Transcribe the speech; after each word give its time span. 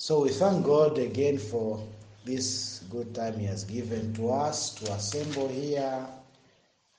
So 0.00 0.22
we 0.22 0.28
thank 0.28 0.64
God 0.64 0.96
again 0.96 1.38
for 1.38 1.84
this 2.24 2.84
good 2.88 3.16
time 3.16 3.36
He 3.36 3.46
has 3.46 3.64
given 3.64 4.14
to 4.14 4.30
us 4.30 4.72
to 4.76 4.92
assemble 4.92 5.48
here 5.48 6.06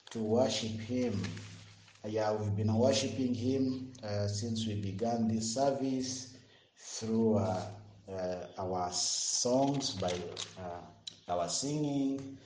to 0.10 0.20
worship 0.20 0.78
Him. 0.82 1.24
Yeah, 2.06 2.34
we've 2.34 2.58
been 2.58 2.74
worshiping 2.74 3.34
Him 3.34 3.94
uh, 4.04 4.28
since 4.28 4.68
we 4.68 4.82
began 4.82 5.30
this 5.30 5.54
service 5.54 6.36
through 6.76 7.38
uh, 7.38 7.62
uh, 8.12 8.36
our 8.58 8.92
songs, 8.92 9.92
by 9.92 10.12
uh, 10.60 11.32
our 11.32 11.48
singing, 11.48 12.38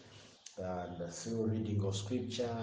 and 0.60 1.14
through 1.14 1.48
reading 1.48 1.84
of 1.84 1.96
scripture, 1.96 2.56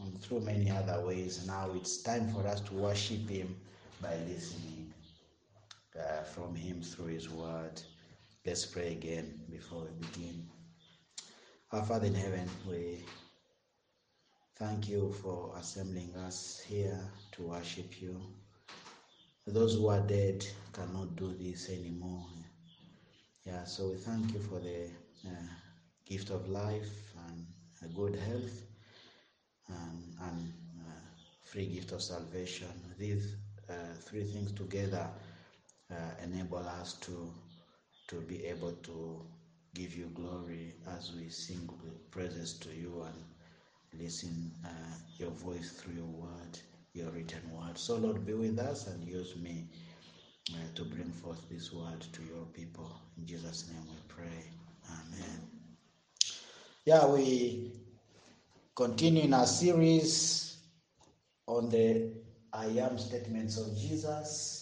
and 0.00 0.18
through 0.22 0.40
many 0.40 0.70
other 0.70 1.04
ways. 1.04 1.46
Now 1.46 1.68
it's 1.74 1.98
time 1.98 2.32
for 2.32 2.46
us 2.46 2.62
to 2.62 2.72
worship 2.72 3.28
Him 3.28 3.54
by 4.00 4.16
listening 4.26 4.87
uh, 5.98 6.22
from 6.22 6.54
Him 6.54 6.82
through 6.82 7.06
His 7.06 7.28
Word. 7.28 7.80
Let's 8.46 8.66
pray 8.66 8.92
again 8.92 9.40
before 9.50 9.82
we 9.82 10.06
begin. 10.06 10.48
Our 11.72 11.84
Father 11.84 12.06
in 12.06 12.14
heaven, 12.14 12.48
we 12.68 13.04
thank 14.56 14.88
you 14.88 15.12
for 15.22 15.54
assembling 15.58 16.14
us 16.16 16.62
here 16.66 17.00
to 17.32 17.42
worship 17.42 18.00
you. 18.00 18.20
Those 19.46 19.74
who 19.74 19.88
are 19.88 20.00
dead 20.00 20.46
cannot 20.72 21.16
do 21.16 21.34
this 21.34 21.68
anymore. 21.70 22.26
Yeah, 23.44 23.64
so 23.64 23.88
we 23.90 23.96
thank 23.96 24.32
you 24.34 24.40
for 24.40 24.60
the 24.60 24.90
uh, 25.26 25.48
gift 26.06 26.30
of 26.30 26.48
life 26.48 27.14
and 27.28 27.46
a 27.82 27.94
good 27.94 28.14
health 28.16 28.62
and, 29.68 30.14
and 30.22 30.52
uh, 30.80 31.00
free 31.42 31.66
gift 31.66 31.92
of 31.92 32.02
salvation. 32.02 32.68
These 32.98 33.36
uh, 33.68 33.94
three 34.00 34.24
things 34.24 34.52
together 34.52 35.06
uh, 35.06 35.27
enable 36.22 36.58
us 36.58 36.94
to 37.00 37.32
to 38.08 38.16
be 38.22 38.44
able 38.46 38.72
to 38.72 39.22
give 39.74 39.94
you 39.94 40.06
glory 40.14 40.74
as 40.96 41.12
we 41.14 41.28
sing 41.28 41.68
praises 42.10 42.54
to 42.54 42.70
you 42.70 43.04
and 43.06 44.02
listen 44.02 44.50
uh, 44.64 44.68
your 45.18 45.30
voice 45.30 45.72
through 45.72 45.94
your 45.94 46.06
word, 46.06 46.58
your 46.94 47.10
written 47.10 47.42
word. 47.52 47.76
So 47.78 47.96
Lord, 47.96 48.26
be 48.26 48.34
with 48.34 48.58
us 48.58 48.86
and 48.86 49.06
use 49.06 49.36
me 49.36 49.66
uh, 50.52 50.56
to 50.74 50.84
bring 50.84 51.10
forth 51.12 51.48
this 51.50 51.72
word 51.72 52.00
to 52.12 52.22
your 52.24 52.46
people. 52.54 52.90
In 53.18 53.26
Jesus' 53.26 53.68
name 53.68 53.84
we 53.88 53.96
pray. 54.08 54.44
Amen. 54.90 55.48
Yeah, 56.86 57.06
we 57.06 57.72
continue 58.74 59.24
in 59.24 59.34
our 59.34 59.46
series 59.46 60.56
on 61.46 61.68
the 61.68 62.12
I 62.52 62.66
am 62.66 62.98
statements 62.98 63.58
of 63.58 63.76
Jesus. 63.76 64.57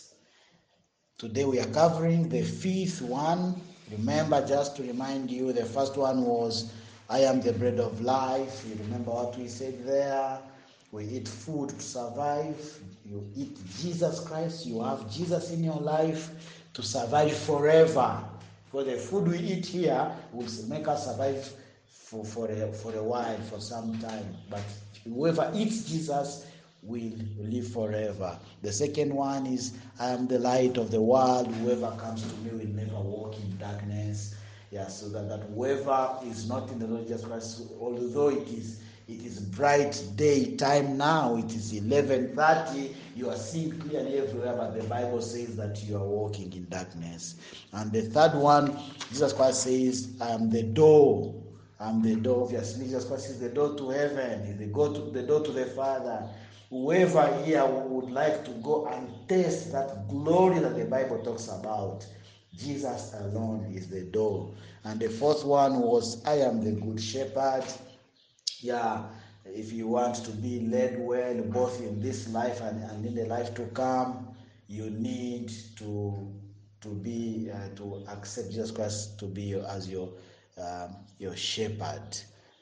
Today 1.19 1.47
we 1.47 1.59
are 1.59 1.69
covering 1.69 2.29
the 2.29 2.43
fifth 2.43 3.01
one. 3.01 3.59
Remember, 3.91 4.47
just 4.47 4.77
to 4.77 4.83
remind 4.83 5.31
you, 5.31 5.51
the 5.51 5.65
first 5.65 5.97
one 5.97 6.27
was 6.27 6.71
I 7.09 7.21
am 7.21 7.41
the 7.41 7.55
bread 7.55 7.81
of 7.81 8.03
life. 8.03 8.67
You 8.69 8.75
remember 8.85 9.13
what 9.13 9.39
we 9.39 9.49
said 9.49 9.83
there? 9.87 10.39
We 10.93 11.07
eat 11.07 11.27
food 11.27 11.71
to 11.71 11.81
survive. 11.81 12.81
You 13.07 13.27
eat 13.35 13.57
Jesus 13.79 14.21
Christ. 14.21 14.67
You 14.67 14.83
have 14.83 15.11
Jesus 15.11 15.51
in 15.53 15.65
your 15.65 15.81
life 15.81 16.33
to 16.75 16.83
survive 16.83 17.35
forever. 17.35 18.23
For 18.71 18.85
the 18.85 18.97
food 18.97 19.29
we 19.29 19.39
eat 19.39 19.65
here 19.65 20.13
will 20.33 20.49
make 20.69 20.87
us 20.87 21.07
survive 21.07 21.51
for, 21.89 22.27
for, 22.27 22.51
a, 22.51 22.71
for 22.75 22.95
a 22.95 23.03
while, 23.03 23.39
for 23.49 23.59
some 23.59 23.99
time. 24.01 24.37
But 24.51 24.65
whoever 25.05 25.51
eats 25.55 25.91
Jesus 25.91 26.45
will 26.87 27.13
live 27.39 27.69
forever. 27.69 28.39
The 28.63 28.73
second 28.73 29.13
one 29.13 29.47
is 29.47 29.75
I 29.99 30.11
am 30.11 30.27
the 30.27 30.39
light 30.39 30.77
of 30.77 30.91
the 30.91 31.01
world. 31.01 31.49
Whoever 31.57 31.91
comes 31.99 32.23
to 32.23 32.37
me 32.41 32.51
will 32.51 32.75
never 32.75 33.01
walk 33.01 33.37
in 33.39 33.57
darkness. 33.59 34.35
Yeah, 34.71 34.89
so 34.89 35.09
that, 35.11 35.29
that 35.29 35.49
whoever 35.55 36.19
is 36.25 36.49
not 36.49 36.71
in 36.71 36.79
the 36.79 36.87
Lord 36.87 37.07
Jesus 37.07 37.25
Christ, 37.25 37.63
although 37.81 38.29
it 38.29 38.49
is 38.49 38.81
it 39.09 39.25
is 39.25 39.39
bright 39.39 40.03
day 40.17 40.57
time 40.57 40.97
now, 40.97 41.37
it 41.37 41.55
is 41.55 41.73
11:30, 41.73 42.93
you 43.15 43.31
are 43.31 43.37
seeing 43.37 43.79
clearly 43.79 44.19
everywhere, 44.19 44.57
but 44.57 44.75
the 44.77 44.83
Bible 44.89 45.23
says 45.23 45.55
that 45.57 45.81
you 45.85 45.97
are 45.97 46.05
walking 46.05 46.53
in 46.53 46.69
darkness. 46.69 47.37
And 47.73 47.93
the 47.93 48.03
third 48.03 48.35
one, 48.35 48.77
Jesus 49.09 49.33
Christ 49.33 49.63
says, 49.63 50.09
I 50.21 50.31
am 50.31 50.51
the 50.51 50.65
door. 50.65 51.33
I'm 51.79 52.03
the 52.03 52.17
door. 52.17 52.45
Obviously, 52.45 52.87
Jesus 52.87 53.05
Christ 53.05 53.31
is 53.31 53.39
the 53.39 53.51
door 53.51 53.77
to 53.77 53.91
heaven, 53.91 54.41
is 54.41 54.59
the, 54.59 54.67
go 54.67 54.93
to, 54.93 55.11
the 55.13 55.23
door 55.23 55.41
to 55.43 55.53
the 55.53 55.67
Father 55.67 56.29
whoever 56.71 57.43
here 57.45 57.65
would 57.65 58.11
like 58.11 58.45
to 58.45 58.51
go 58.63 58.87
and 58.87 59.09
taste 59.29 59.73
that 59.73 60.09
glory 60.09 60.59
that 60.59 60.77
the 60.77 60.85
Bible 60.85 61.23
talks 61.23 61.49
about, 61.49 62.07
Jesus 62.57 63.15
alone 63.19 63.73
is 63.75 63.89
the 63.89 64.03
door. 64.03 64.55
And 64.85 65.01
the 65.01 65.09
fourth 65.09 65.45
one 65.45 65.81
was, 65.81 66.25
I 66.25 66.39
am 66.39 66.65
the 66.65 66.73
good 66.73 67.01
shepherd. 67.01 67.65
Yeah, 68.61 69.05
if 69.45 69.73
you 69.73 69.87
want 69.87 70.17
to 70.25 70.31
be 70.31 70.61
led 70.61 70.99
well, 70.99 71.41
both 71.43 71.81
in 71.81 72.01
this 72.01 72.29
life 72.29 72.61
and, 72.61 72.83
and 72.83 73.05
in 73.05 73.15
the 73.15 73.27
life 73.27 73.55
to 73.55 73.65
come, 73.67 74.29
you 74.69 74.91
need 74.91 75.53
to 75.77 76.33
to 76.81 76.89
be 76.89 77.51
uh, 77.53 77.75
to 77.77 78.05
accept 78.09 78.51
Jesus 78.51 78.71
Christ 78.71 79.19
to 79.19 79.27
be 79.27 79.43
your, 79.43 79.67
as 79.67 79.89
your 79.89 80.09
um, 80.59 80.97
your 81.19 81.37
shepherd. 81.37 82.19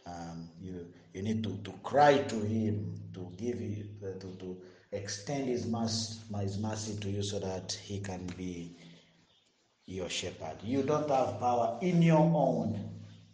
Um, 0.06 0.48
you 0.60 0.86
you 1.14 1.22
need 1.22 1.42
to, 1.44 1.56
to 1.64 1.72
cry 1.82 2.18
to 2.18 2.36
him 2.36 3.03
to 3.14 3.28
give 3.36 3.60
you 3.60 3.86
uh, 4.02 4.18
to, 4.20 4.26
to 4.38 4.56
extend 4.92 5.48
his 5.48 5.66
mercy, 5.66 6.18
his 6.40 6.58
mercy 6.58 6.96
to 7.00 7.10
you 7.10 7.22
so 7.22 7.38
that 7.40 7.72
he 7.82 8.00
can 8.00 8.26
be 8.36 8.76
your 9.86 10.08
shepherd. 10.08 10.56
You 10.62 10.82
don't 10.82 11.08
have 11.10 11.38
power 11.40 11.78
in 11.82 12.02
your 12.02 12.18
own 12.20 12.78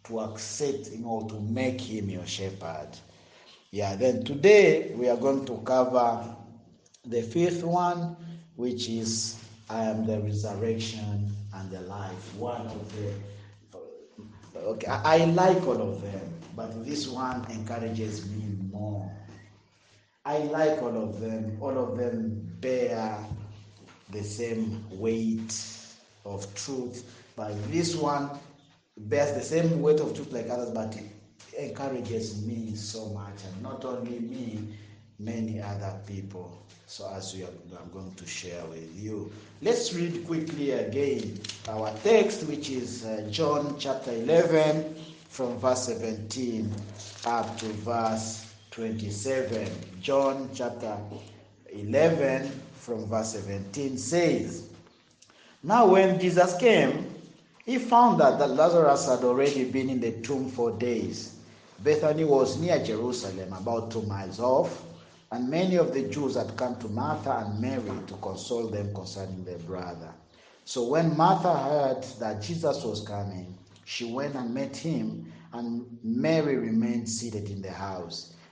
to 0.05 0.19
accept 0.21 0.87
him 0.87 1.05
or 1.07 1.27
to 1.29 1.39
make 1.39 1.79
him 1.79 2.09
your 2.09 2.25
shepherd. 2.25 2.89
Yeah 3.71 3.95
then 3.95 4.23
today 4.25 4.93
we 4.95 5.07
are 5.09 5.17
going 5.17 5.45
to 5.45 5.57
cover 5.65 6.35
the 7.05 7.21
fifth 7.21 7.63
one 7.63 8.15
which 8.55 8.89
is 8.89 9.39
i 9.69 9.83
am 9.83 10.05
the 10.05 10.19
resurrection 10.19 11.33
and 11.55 11.71
the 11.71 11.81
life. 11.81 12.35
One 12.35 12.67
of 12.67 12.95
the 12.97 13.13
okay 14.57 14.87
i, 14.87 15.21
I 15.21 15.25
like 15.25 15.65
all 15.65 15.81
of 15.81 16.01
them 16.01 16.33
but 16.55 16.85
this 16.85 17.07
one 17.07 17.45
encourages 17.49 18.29
me 18.29 18.43
more. 18.71 19.09
I 20.25 20.37
like 20.37 20.81
all 20.83 20.95
of 21.01 21.19
them. 21.19 21.57
All 21.59 21.77
of 21.77 21.97
them 21.97 22.55
bear 22.59 23.17
the 24.11 24.23
same 24.23 24.85
weight 24.91 25.51
of 26.25 26.53
truth, 26.53 27.09
but 27.35 27.53
this 27.71 27.95
one 27.95 28.29
bears 28.97 29.33
the 29.33 29.41
same 29.43 29.81
weight 29.81 29.99
of 29.99 30.13
truth 30.13 30.31
like 30.31 30.49
others, 30.49 30.69
but 30.69 30.95
it 30.95 31.05
encourages 31.57 32.45
me 32.45 32.75
so 32.75 33.07
much, 33.09 33.33
and 33.45 33.63
not 33.63 33.83
only 33.83 34.19
me, 34.19 34.77
many 35.17 35.59
other 35.59 35.99
people. 36.05 36.55
So 36.85 37.11
as 37.15 37.33
we 37.33 37.43
are, 37.43 37.79
I'm 37.81 37.89
going 37.91 38.13
to 38.13 38.27
share 38.27 38.63
with 38.65 38.93
you. 38.95 39.31
Let's 39.63 39.93
read 39.93 40.27
quickly 40.27 40.71
again 40.71 41.39
our 41.67 41.91
text, 42.03 42.43
which 42.43 42.69
is 42.69 43.05
uh, 43.05 43.27
John 43.31 43.75
chapter 43.79 44.11
11 44.11 44.95
from 45.29 45.57
verse 45.57 45.85
17 45.87 46.71
up 47.25 47.57
to 47.59 47.65
verse 47.67 48.50
27. 48.71 49.69
John 50.01 50.49
chapter 50.53 50.97
11 51.73 52.49
from 52.73 53.05
verse 53.05 53.33
17 53.33 53.97
says, 53.97 54.69
Now 55.61 55.87
when 55.87 56.17
Jesus 56.21 56.55
came, 56.57 57.13
he 57.65 57.77
found 57.77 58.21
that, 58.21 58.39
that 58.39 58.51
Lazarus 58.51 59.09
had 59.09 59.25
already 59.25 59.65
been 59.65 59.89
in 59.89 59.99
the 59.99 60.13
tomb 60.21 60.49
for 60.49 60.71
days. 60.71 61.35
Bethany 61.79 62.23
was 62.23 62.61
near 62.61 62.81
Jerusalem, 62.81 63.51
about 63.51 63.91
two 63.91 64.03
miles 64.03 64.39
off, 64.39 64.85
and 65.33 65.49
many 65.49 65.75
of 65.75 65.93
the 65.93 66.03
Jews 66.03 66.35
had 66.35 66.55
come 66.55 66.77
to 66.77 66.87
Martha 66.87 67.45
and 67.45 67.59
Mary 67.59 67.99
to 68.07 68.13
console 68.15 68.67
them 68.67 68.93
concerning 68.95 69.43
their 69.43 69.59
brother. 69.59 70.13
So 70.63 70.85
when 70.85 71.17
Martha 71.17 71.53
heard 71.57 72.03
that 72.19 72.41
Jesus 72.41 72.85
was 72.85 73.05
coming, 73.05 73.57
she 73.83 74.05
went 74.05 74.35
and 74.35 74.53
met 74.53 74.77
him, 74.77 75.29
and 75.51 75.85
Mary 76.05 76.55
remained 76.55 77.09
seated 77.09 77.49
in 77.49 77.61
the 77.61 77.71
house. 77.71 78.33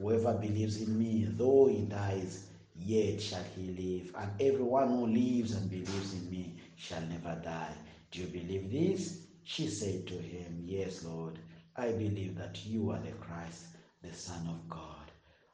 Whoever 0.00 0.32
believes 0.34 0.80
in 0.80 0.98
me, 0.98 1.26
though 1.36 1.66
he 1.68 1.82
dies, 1.82 2.46
yet 2.74 3.20
shall 3.20 3.44
he 3.54 3.70
live. 3.72 4.14
And 4.16 4.30
everyone 4.40 4.88
who 4.88 5.06
lives 5.06 5.52
and 5.52 5.68
believes 5.68 6.14
in 6.14 6.30
me 6.30 6.54
shall 6.76 7.02
never 7.02 7.38
die. 7.44 7.74
Do 8.10 8.20
you 8.20 8.26
believe 8.28 8.70
this? 8.72 9.26
She 9.44 9.68
said 9.68 10.06
to 10.06 10.14
him, 10.14 10.62
Yes, 10.64 11.04
Lord, 11.04 11.38
I 11.76 11.92
believe 11.92 12.36
that 12.38 12.64
you 12.64 12.90
are 12.90 12.98
the 12.98 13.12
Christ, 13.12 13.66
the 14.02 14.12
Son 14.14 14.46
of 14.48 14.68
God, 14.68 15.10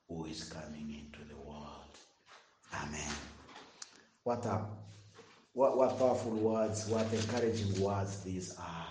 who 0.08 0.26
is 0.26 0.44
coming 0.44 0.94
into 0.94 1.28
the 1.28 1.36
world. 1.36 1.96
Amen. 2.72 3.12
What 4.22 4.44
a 4.46 4.60
what, 5.54 5.76
what 5.78 5.98
powerful 5.98 6.32
words, 6.32 6.86
what 6.88 7.10
encouraging 7.12 7.80
words 7.80 8.22
these 8.22 8.54
are. 8.58 8.86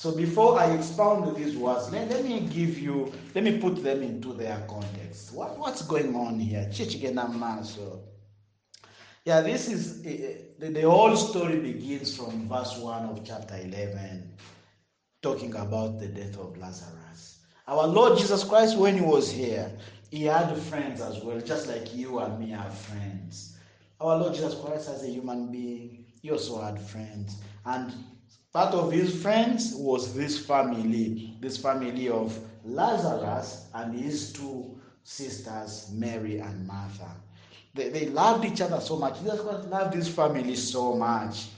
So 0.00 0.12
before 0.12 0.58
I 0.58 0.72
expound 0.72 1.36
these 1.36 1.54
words, 1.54 1.92
let, 1.92 2.08
let 2.08 2.24
me 2.24 2.40
give 2.40 2.78
you, 2.78 3.12
let 3.34 3.44
me 3.44 3.58
put 3.58 3.82
them 3.82 4.02
into 4.02 4.32
their 4.32 4.64
context. 4.66 5.34
What, 5.34 5.58
what's 5.58 5.82
going 5.82 6.16
on 6.16 6.40
here? 6.40 6.66
So, 6.72 8.00
yeah, 9.26 9.42
this 9.42 9.68
is 9.68 10.00
uh, 10.00 10.38
the, 10.58 10.70
the 10.70 10.90
whole 10.90 11.14
story 11.16 11.58
begins 11.58 12.16
from 12.16 12.48
verse 12.48 12.78
1 12.78 13.10
of 13.10 13.22
chapter 13.26 13.56
11, 13.56 14.32
talking 15.20 15.54
about 15.54 16.00
the 16.00 16.06
death 16.06 16.38
of 16.38 16.56
Lazarus. 16.56 17.40
Our 17.68 17.86
Lord 17.86 18.16
Jesus 18.18 18.42
Christ, 18.42 18.78
when 18.78 18.94
he 18.94 19.02
was 19.02 19.30
here, 19.30 19.70
he 20.10 20.24
had 20.24 20.56
friends 20.56 21.02
as 21.02 21.22
well, 21.22 21.42
just 21.42 21.68
like 21.68 21.94
you 21.94 22.20
and 22.20 22.40
me 22.40 22.48
have 22.52 22.72
friends. 22.74 23.58
Our 24.00 24.16
Lord 24.16 24.32
Jesus 24.32 24.54
Christ, 24.54 24.88
as 24.88 25.04
a 25.04 25.10
human 25.10 25.52
being, 25.52 26.06
he 26.22 26.30
also 26.30 26.58
had 26.58 26.80
friends. 26.80 27.36
And 27.66 27.92
part 28.52 28.74
of 28.74 28.92
his 28.92 29.22
friends 29.22 29.74
was 29.74 30.14
this 30.14 30.44
family, 30.44 31.36
this 31.40 31.56
family 31.56 32.08
of 32.08 32.38
Lazarus 32.64 33.66
and 33.74 33.98
his 33.98 34.32
two 34.32 34.78
sisters, 35.04 35.90
Mary 35.92 36.38
and 36.38 36.66
Martha. 36.66 37.10
They, 37.74 37.88
they 37.90 38.06
loved 38.06 38.44
each 38.44 38.60
other 38.60 38.80
so 38.80 38.96
much. 38.96 39.18
Jesus 39.20 39.40
loved 39.40 39.94
his 39.94 40.08
family 40.08 40.56
so 40.56 40.94
much 40.94 41.48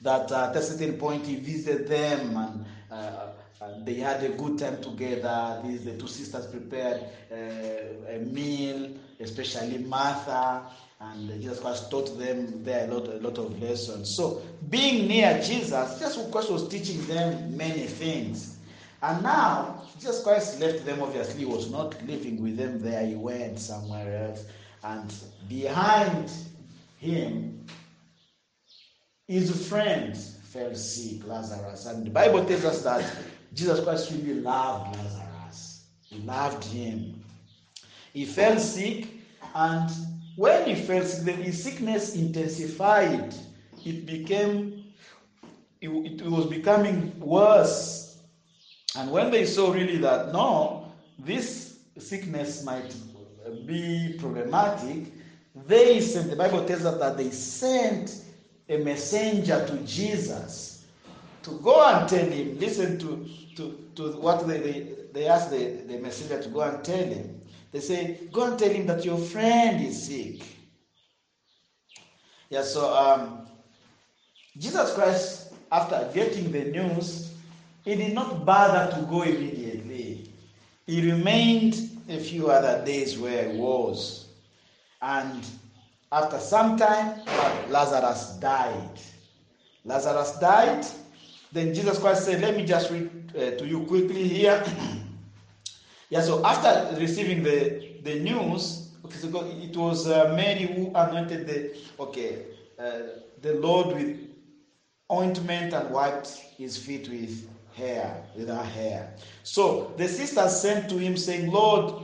that 0.00 0.30
uh, 0.32 0.48
at 0.50 0.56
a 0.56 0.62
certain 0.62 0.94
point 0.98 1.26
he 1.26 1.36
visited 1.36 1.86
them 1.86 2.36
and, 2.36 2.64
uh, 2.90 3.26
and 3.60 3.86
they 3.86 3.94
had 3.94 4.22
a 4.24 4.30
good 4.30 4.58
time 4.58 4.80
together. 4.80 5.60
These 5.64 5.84
the 5.84 5.98
two 5.98 6.06
sisters 6.08 6.46
prepared 6.46 7.02
uh, 7.30 8.14
a 8.14 8.18
meal, 8.20 8.90
especially 9.20 9.78
Martha, 9.78 10.62
and 11.00 11.40
Jesus 11.40 11.60
Christ 11.60 11.90
taught 11.90 12.18
them 12.18 12.62
there 12.62 12.88
a 12.88 12.94
lot, 12.94 13.08
a 13.08 13.18
lot 13.18 13.38
of 13.38 13.60
lessons. 13.62 14.14
So 14.14 14.42
being 14.68 15.08
near 15.08 15.40
Jesus, 15.42 15.98
Jesus 15.98 16.30
Christ 16.30 16.50
was 16.50 16.68
teaching 16.68 17.04
them 17.06 17.56
many 17.56 17.86
things. 17.86 18.58
And 19.02 19.22
now 19.22 19.82
Jesus 19.94 20.22
Christ 20.22 20.60
left 20.60 20.84
them. 20.84 21.00
Obviously, 21.00 21.40
he 21.40 21.44
was 21.46 21.70
not 21.70 22.00
living 22.06 22.42
with 22.42 22.58
them 22.58 22.82
there. 22.82 23.06
He 23.06 23.14
went 23.14 23.58
somewhere 23.58 24.28
else 24.28 24.44
and 24.82 25.12
behind 25.48 26.30
him 26.98 27.66
his 29.28 29.68
friend 29.68 30.16
fell 30.16 30.74
sick 30.74 31.26
lazarus 31.26 31.86
and 31.86 32.06
the 32.06 32.10
bible 32.10 32.44
tells 32.44 32.64
us 32.64 32.82
that 32.82 33.04
jesus 33.54 33.82
christ 33.84 34.10
really 34.12 34.40
loved 34.40 34.96
lazarus 34.96 35.84
he 36.02 36.18
loved 36.20 36.64
him 36.64 37.22
he 38.12 38.24
fell 38.24 38.58
sick 38.58 39.06
and 39.54 39.90
when 40.36 40.68
he 40.68 40.74
felt 40.74 41.06
then 41.22 41.42
his 41.42 41.62
sickness 41.62 42.14
intensified 42.14 43.34
it 43.84 44.06
became 44.06 44.84
it, 45.80 45.88
it 45.88 46.30
was 46.30 46.46
becoming 46.46 47.18
worse 47.18 48.18
and 48.96 49.10
when 49.10 49.30
they 49.30 49.44
saw 49.44 49.72
really 49.72 49.98
that 49.98 50.32
no 50.32 50.92
this 51.18 51.78
sickness 51.98 52.64
might 52.64 52.94
be 53.66 54.16
problematic, 54.18 55.12
they 55.54 56.00
sent, 56.00 56.30
the 56.30 56.36
Bible 56.36 56.64
tells 56.64 56.84
us 56.84 56.98
that 56.98 57.16
they 57.16 57.30
sent 57.30 58.24
a 58.68 58.78
messenger 58.78 59.66
to 59.66 59.76
Jesus 59.78 60.86
to 61.42 61.58
go 61.62 61.84
and 61.86 62.08
tell 62.08 62.26
him, 62.26 62.58
listen 62.58 62.98
to, 62.98 63.26
to, 63.56 63.88
to 63.96 64.12
what 64.20 64.46
they, 64.46 64.58
they, 64.58 64.92
they 65.12 65.26
asked 65.26 65.50
the, 65.50 65.82
the 65.88 65.98
messenger 65.98 66.40
to 66.40 66.48
go 66.50 66.60
and 66.60 66.84
tell 66.84 67.04
him. 67.04 67.39
They 67.72 67.80
say, 67.80 68.18
go 68.32 68.50
and 68.50 68.58
tell 68.58 68.70
him 68.70 68.86
that 68.86 69.04
your 69.04 69.18
friend 69.18 69.84
is 69.84 70.06
sick. 70.06 70.42
Yeah, 72.48 72.62
so 72.62 72.92
um, 72.92 73.46
Jesus 74.58 74.92
Christ, 74.94 75.52
after 75.70 76.10
getting 76.12 76.50
the 76.50 76.64
news, 76.64 77.32
he 77.84 77.94
did 77.94 78.12
not 78.12 78.44
bother 78.44 78.94
to 78.96 79.02
go 79.06 79.22
immediately. 79.22 80.32
He 80.86 81.10
remained 81.10 82.02
a 82.08 82.18
few 82.18 82.50
other 82.50 82.84
days 82.84 83.16
where 83.18 83.50
he 83.50 83.56
was. 83.56 84.26
And 85.00 85.46
after 86.10 86.38
some 86.38 86.76
time, 86.76 87.20
Lazarus 87.68 88.36
died. 88.40 89.00
Lazarus 89.84 90.32
died. 90.40 90.84
Then 91.52 91.72
Jesus 91.72 91.98
Christ 91.98 92.24
said, 92.24 92.40
Let 92.40 92.56
me 92.56 92.64
just 92.64 92.90
read 92.90 93.32
uh, 93.36 93.56
to 93.58 93.66
you 93.66 93.80
quickly 93.86 94.26
here. 94.26 94.64
yeah, 96.10 96.20
so 96.20 96.44
after 96.44 96.96
receiving 96.96 97.42
the, 97.44 97.94
the 98.02 98.18
news, 98.18 98.90
okay, 99.04 99.16
so 99.16 99.28
it 99.46 99.76
was 99.76 100.08
uh, 100.08 100.32
Mary 100.36 100.64
who 100.64 100.92
anointed 100.94 101.46
the, 101.46 101.76
okay, 102.00 102.46
uh, 102.78 102.98
the 103.40 103.54
Lord 103.54 103.94
with 103.94 104.18
ointment 105.10 105.72
and 105.72 105.88
wiped 105.90 106.28
his 106.58 106.76
feet 106.76 107.08
with 107.08 107.48
hair, 107.74 108.24
with 108.34 108.48
her 108.48 108.62
hair. 108.62 109.14
So 109.44 109.94
the 109.96 110.08
sisters 110.08 110.60
sent 110.60 110.88
to 110.90 110.98
him, 110.98 111.16
saying, 111.16 111.50
Lord, 111.50 112.02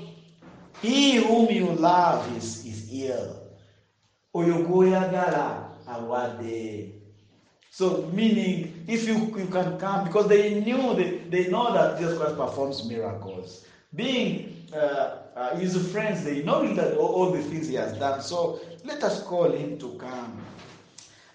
he 0.81 1.17
whom 1.17 1.51
you 1.51 1.67
love 1.67 2.35
is, 2.37 2.65
is 2.65 2.89
ill. 2.93 3.43
Oyogoyagara 4.35 5.65
awade. 5.89 6.93
So 7.71 8.09
meaning 8.13 8.85
if 8.87 9.07
you, 9.09 9.17
you 9.37 9.47
can 9.47 9.79
come 9.79 10.05
because 10.05 10.29
they 10.29 10.61
knew 10.61 10.95
they, 10.95 11.19
they 11.29 11.51
know 11.51 11.73
that 11.73 11.99
Jesus 11.99 12.19
Christ 12.19 12.37
performs 12.37 12.89
miracles. 12.89 13.65
Being 13.95 14.67
uh, 14.73 15.19
uh, 15.37 15.57
his 15.57 15.91
friends, 15.93 16.25
they 16.25 16.43
know 16.43 16.67
that 16.75 16.97
all, 16.97 17.31
the 17.31 17.43
things 17.43 17.69
he 17.69 17.75
has 17.75 17.93
done. 17.99 18.21
So 18.23 18.61
let 18.85 19.03
us 19.03 19.23
call 19.23 19.53
him 19.53 19.79
to 19.79 19.95
come. 19.95 20.41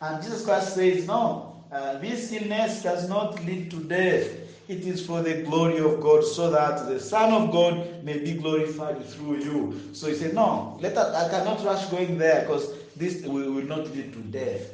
And 0.02 0.22
Jesus 0.24 0.44
Christ 0.44 0.76
says, 0.76 1.08
No, 1.08 1.64
uh, 1.72 1.98
this 2.00 2.32
illness 2.32 2.84
does 2.84 3.08
not 3.08 3.44
lead 3.46 3.72
to 3.72 3.78
death. 3.78 4.28
It 4.68 4.86
is 4.86 5.06
for 5.06 5.22
the 5.22 5.44
glory 5.44 5.80
of 5.80 6.02
God, 6.02 6.24
so 6.24 6.50
that 6.50 6.88
the 6.88 7.00
Son 7.00 7.32
of 7.34 7.52
God 7.52 8.04
may 8.04 8.20
be 8.20 8.34
glorified 8.34 9.04
through 9.06 9.38
you. 9.40 9.82
So 9.94 10.08
he 10.08 10.16
said, 10.16 10.34
No, 10.34 10.78
let 10.82 10.98
us, 10.98 11.16
I 11.16 11.30
cannot 11.30 11.64
rush 11.64 11.86
going 11.88 12.18
there 12.18 12.42
because 12.42 12.74
this 12.96 13.22
will, 13.24 13.54
will 13.54 13.66
not 13.66 13.90
lead 13.96 14.14
to 14.14 14.20
death. 14.20 14.72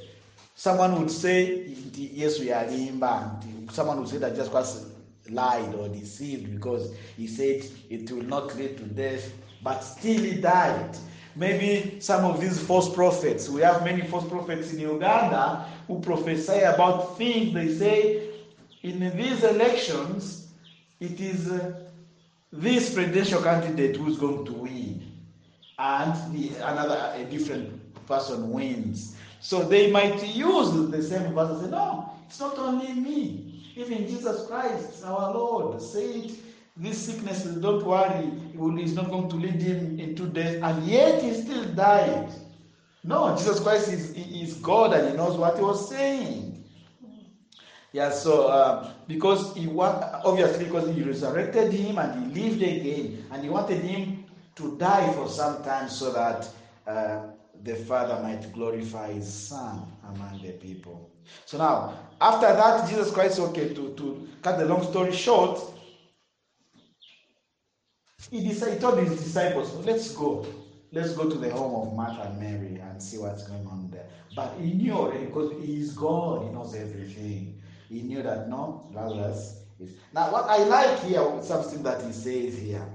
Someone 0.56 1.00
would 1.00 1.12
say, 1.12 1.76
Yes, 1.94 2.40
we 2.40 2.52
are 2.52 2.66
limba. 2.66 3.72
Someone 3.72 4.00
would 4.00 4.10
say 4.10 4.18
that 4.18 4.36
just 4.36 4.52
Christ 4.52 4.86
lied 5.30 5.74
or 5.76 5.88
deceived 5.90 6.54
because 6.54 6.94
he 7.16 7.28
said 7.28 7.66
it 7.90 8.12
will 8.12 8.24
not 8.24 8.56
lead 8.58 8.78
to 8.78 8.84
death, 8.84 9.32
but 9.62 9.80
still 9.80 10.22
he 10.22 10.36
died. 10.36 10.98
Maybe 11.36 12.00
some 12.00 12.26
of 12.26 12.42
these 12.42 12.60
false 12.60 12.94
prophets, 12.94 13.48
we 13.48 13.62
have 13.62 13.84
many 13.84 14.02
false 14.02 14.28
prophets 14.28 14.74
in 14.74 14.80
Uganda 14.80 15.68
who 15.88 16.00
prophesy 16.00 16.62
about 16.62 17.18
things. 17.18 17.54
They 17.54 17.74
say, 17.74 18.30
in 18.82 19.00
these 19.16 19.44
elections, 19.44 20.48
it 21.00 21.20
is 21.20 21.52
uh, 21.52 21.74
this 22.52 22.94
presidential 22.94 23.42
candidate 23.42 23.98
who's 23.98 24.18
going 24.18 24.46
to 24.46 24.54
win, 24.54 25.12
and 25.78 26.34
the, 26.34 26.56
another, 26.66 27.14
a 27.16 27.24
different 27.26 28.06
person 28.08 28.50
wins. 28.50 29.16
So 29.40 29.64
they 29.64 29.92
might 29.92 30.26
use 30.28 30.72
the 30.90 31.04
same 31.04 31.34
verse 31.34 31.52
and 31.52 31.62
say, 31.62 31.70
No, 31.70 32.10
it's 32.26 32.40
not 32.40 32.58
only 32.58 32.94
me. 32.94 33.57
Even 33.78 34.08
Jesus 34.08 34.48
Christ, 34.48 35.04
our 35.06 35.34
Lord, 35.34 35.82
said 35.82 36.32
this 36.76 37.06
sickness, 37.06 37.44
don't 37.44 37.86
worry, 37.86 38.26
is 38.82 38.96
not 38.96 39.10
going 39.10 39.30
to 39.30 39.36
lead 39.36 39.62
him 39.62 40.00
into 40.00 40.26
death, 40.28 40.62
and 40.64 40.88
yet 40.88 41.22
he 41.22 41.34
still 41.34 41.66
died. 41.76 42.32
No, 43.04 43.36
Jesus 43.38 43.60
Christ 43.60 43.90
is, 43.90 44.12
is 44.12 44.56
God 44.56 44.94
and 44.94 45.12
he 45.12 45.16
knows 45.16 45.38
what 45.38 45.58
he 45.58 45.64
was 45.64 45.90
saying. 45.90 46.66
Yeah, 47.94 48.10
so 48.10 48.48
uh, 48.48 48.92
because 49.08 49.56
he 49.56 49.68
want, 49.68 50.04
obviously 50.26 50.66
because 50.66 50.94
he 50.94 51.04
resurrected 51.04 51.72
him 51.72 51.98
and 52.00 52.36
he 52.36 52.42
lived 52.42 52.62
again, 52.62 53.26
and 53.32 53.44
he 53.44 53.50
wanted 53.50 53.82
him 53.82 54.26
to 54.56 54.76
die 54.78 55.12
for 55.14 55.30
some 55.30 55.64
time 55.64 55.88
so 55.88 56.12
that 56.12 56.50
uh, 56.86 57.28
the 57.64 57.76
Father 57.76 58.22
might 58.22 58.52
glorify 58.54 59.14
his 59.14 59.32
Son 59.32 59.92
among 60.04 60.42
the 60.42 60.52
people. 60.54 61.10
So 61.46 61.58
now, 61.58 62.07
after 62.20 62.48
that, 62.48 62.90
Jesus 62.90 63.12
Christ, 63.12 63.40
okay, 63.40 63.74
to, 63.74 63.94
to 63.96 64.28
cut 64.42 64.58
the 64.60 64.66
long 64.66 64.84
story 64.90 65.14
short, 65.14 65.60
he, 68.32 68.48
decided, 68.48 68.76
he 68.76 68.80
told 68.80 69.00
his 69.00 69.22
disciples, 69.22 69.74
let's 69.86 70.12
go. 70.14 70.46
Let's 70.92 71.14
go 71.14 71.30
to 71.30 71.38
the 71.38 71.50
home 71.52 71.88
of 71.88 71.94
Martha 71.96 72.30
and 72.30 72.40
Mary 72.40 72.80
and 72.82 73.02
see 73.02 73.18
what's 73.18 73.48
going 73.48 73.68
on 73.68 73.90
there. 73.92 74.06
But 74.36 74.54
he 74.60 74.74
knew 74.74 74.94
already 74.94 75.26
because 75.26 75.52
he 75.64 75.82
is 75.82 75.94
God, 75.94 76.46
he 76.46 76.50
knows 76.54 76.76
everything. 76.76 77.62
He 77.90 78.02
knew 78.02 78.24
that 78.24 78.50
no, 78.50 78.90
Lazarus 78.94 79.60
is. 79.80 79.92
Now, 80.14 80.32
what 80.32 80.46
I 80.46 80.64
like 80.64 81.04
here, 81.04 81.24
something 81.42 81.84
that 81.84 82.02
he 82.04 82.12
says 82.12 82.58
here. 82.58 82.86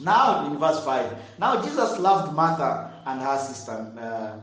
Now, 0.00 0.46
in 0.46 0.58
verse 0.58 0.84
5, 0.84 1.16
now 1.38 1.62
Jesus 1.62 1.98
loved 1.98 2.34
Martha 2.34 2.92
and 3.06 3.20
her 3.20 3.38
sister, 3.38 3.72
uh, 3.72 4.40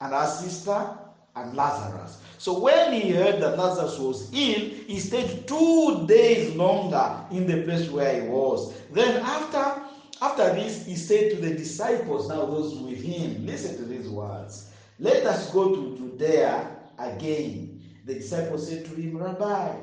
and 0.00 0.12
her 0.12 0.26
sister, 0.26 0.98
and 1.34 1.54
Lazarus. 1.56 2.22
So 2.38 2.60
when 2.60 2.92
he 2.92 3.10
heard 3.10 3.40
that 3.40 3.58
Lazarus 3.58 3.98
was 3.98 4.32
ill, 4.32 4.68
he 4.86 4.98
stayed 4.98 5.46
two 5.48 6.04
days 6.06 6.54
longer 6.54 7.24
in 7.30 7.46
the 7.46 7.62
place 7.62 7.88
where 7.90 8.22
he 8.22 8.28
was. 8.28 8.72
Then 8.90 9.22
after 9.22 9.82
after 10.22 10.54
this, 10.54 10.86
he 10.86 10.94
said 10.94 11.30
to 11.32 11.36
the 11.36 11.50
disciples, 11.54 12.28
now 12.28 12.46
those 12.46 12.76
with 12.78 13.02
him, 13.02 13.44
listen 13.44 13.76
to 13.76 13.82
these 13.82 14.08
words. 14.08 14.70
Let 15.00 15.26
us 15.26 15.50
go 15.52 15.74
to 15.74 15.96
Judea 15.96 16.76
again. 16.96 17.80
The 18.04 18.14
disciples 18.14 18.68
said 18.68 18.84
to 18.84 18.94
him, 18.94 19.16
Rabbi, 19.16 19.74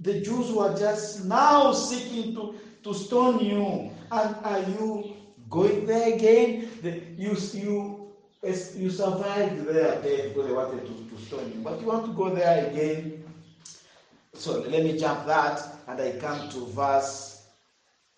the 0.00 0.20
Jews 0.20 0.50
were 0.50 0.76
just 0.76 1.24
now 1.26 1.70
seeking 1.70 2.34
to, 2.34 2.56
to 2.82 2.92
stone 2.92 3.38
you, 3.38 3.92
and 4.10 4.36
are 4.44 4.60
you 4.60 5.14
going 5.48 5.86
there 5.86 6.12
again? 6.14 6.68
The, 6.82 6.90
you, 7.16 7.36
you, 7.52 7.95
you 8.76 8.90
survived 8.90 9.66
there 9.66 10.00
because 10.00 10.46
they 10.46 10.52
wanted 10.52 10.86
to, 10.86 11.16
to 11.16 11.22
stone 11.24 11.52
you, 11.54 11.60
but 11.62 11.80
you 11.80 11.86
want 11.86 12.06
to 12.06 12.12
go 12.12 12.30
there 12.30 12.66
again? 12.66 13.24
So 14.34 14.60
let 14.60 14.84
me 14.84 14.98
jump 14.98 15.26
that, 15.26 15.66
and 15.88 16.00
I 16.00 16.18
come 16.18 16.48
to 16.50 16.66
verse 16.66 17.42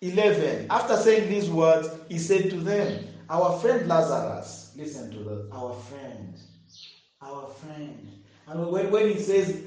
11. 0.01 0.67
After 0.69 0.97
saying 0.97 1.29
these 1.29 1.49
words, 1.49 1.89
he 2.09 2.17
said 2.17 2.49
to 2.51 2.57
them, 2.57 3.07
Our 3.29 3.57
friend 3.59 3.87
Lazarus, 3.87 4.71
listen 4.75 5.11
to 5.11 5.19
that, 5.19 5.49
our 5.51 5.73
friend, 5.73 6.37
our 7.21 7.47
friend. 7.47 8.09
And 8.47 8.71
when, 8.71 8.91
when 8.91 9.09
he 9.09 9.19
says, 9.19 9.63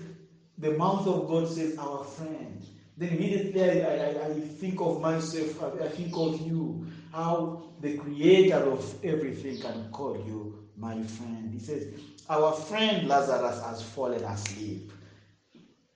the 0.59 0.73
mouth 0.73 1.07
of 1.07 1.28
God 1.28 1.49
says, 1.49 1.76
Our 1.78 2.04
friend. 2.04 2.64
Then 2.97 3.09
immediately 3.11 3.83
I, 3.83 4.11
I, 4.11 4.26
I 4.26 4.40
think 4.40 4.81
of 4.81 5.00
myself, 5.00 5.62
I 5.81 5.88
think 5.88 6.12
of 6.14 6.40
you, 6.40 6.87
how 7.12 7.64
the 7.81 7.99
creator 7.99 8.57
of 8.71 9.04
everything 9.04 9.61
can 9.61 9.90
call 9.90 10.16
you 10.26 10.66
my 10.76 11.02
friend. 11.02 11.50
He 11.52 11.59
says, 11.59 11.88
Our 12.28 12.52
friend 12.52 13.07
Lazarus 13.07 13.62
has 13.64 13.83
fallen 13.83 14.25
asleep, 14.25 14.90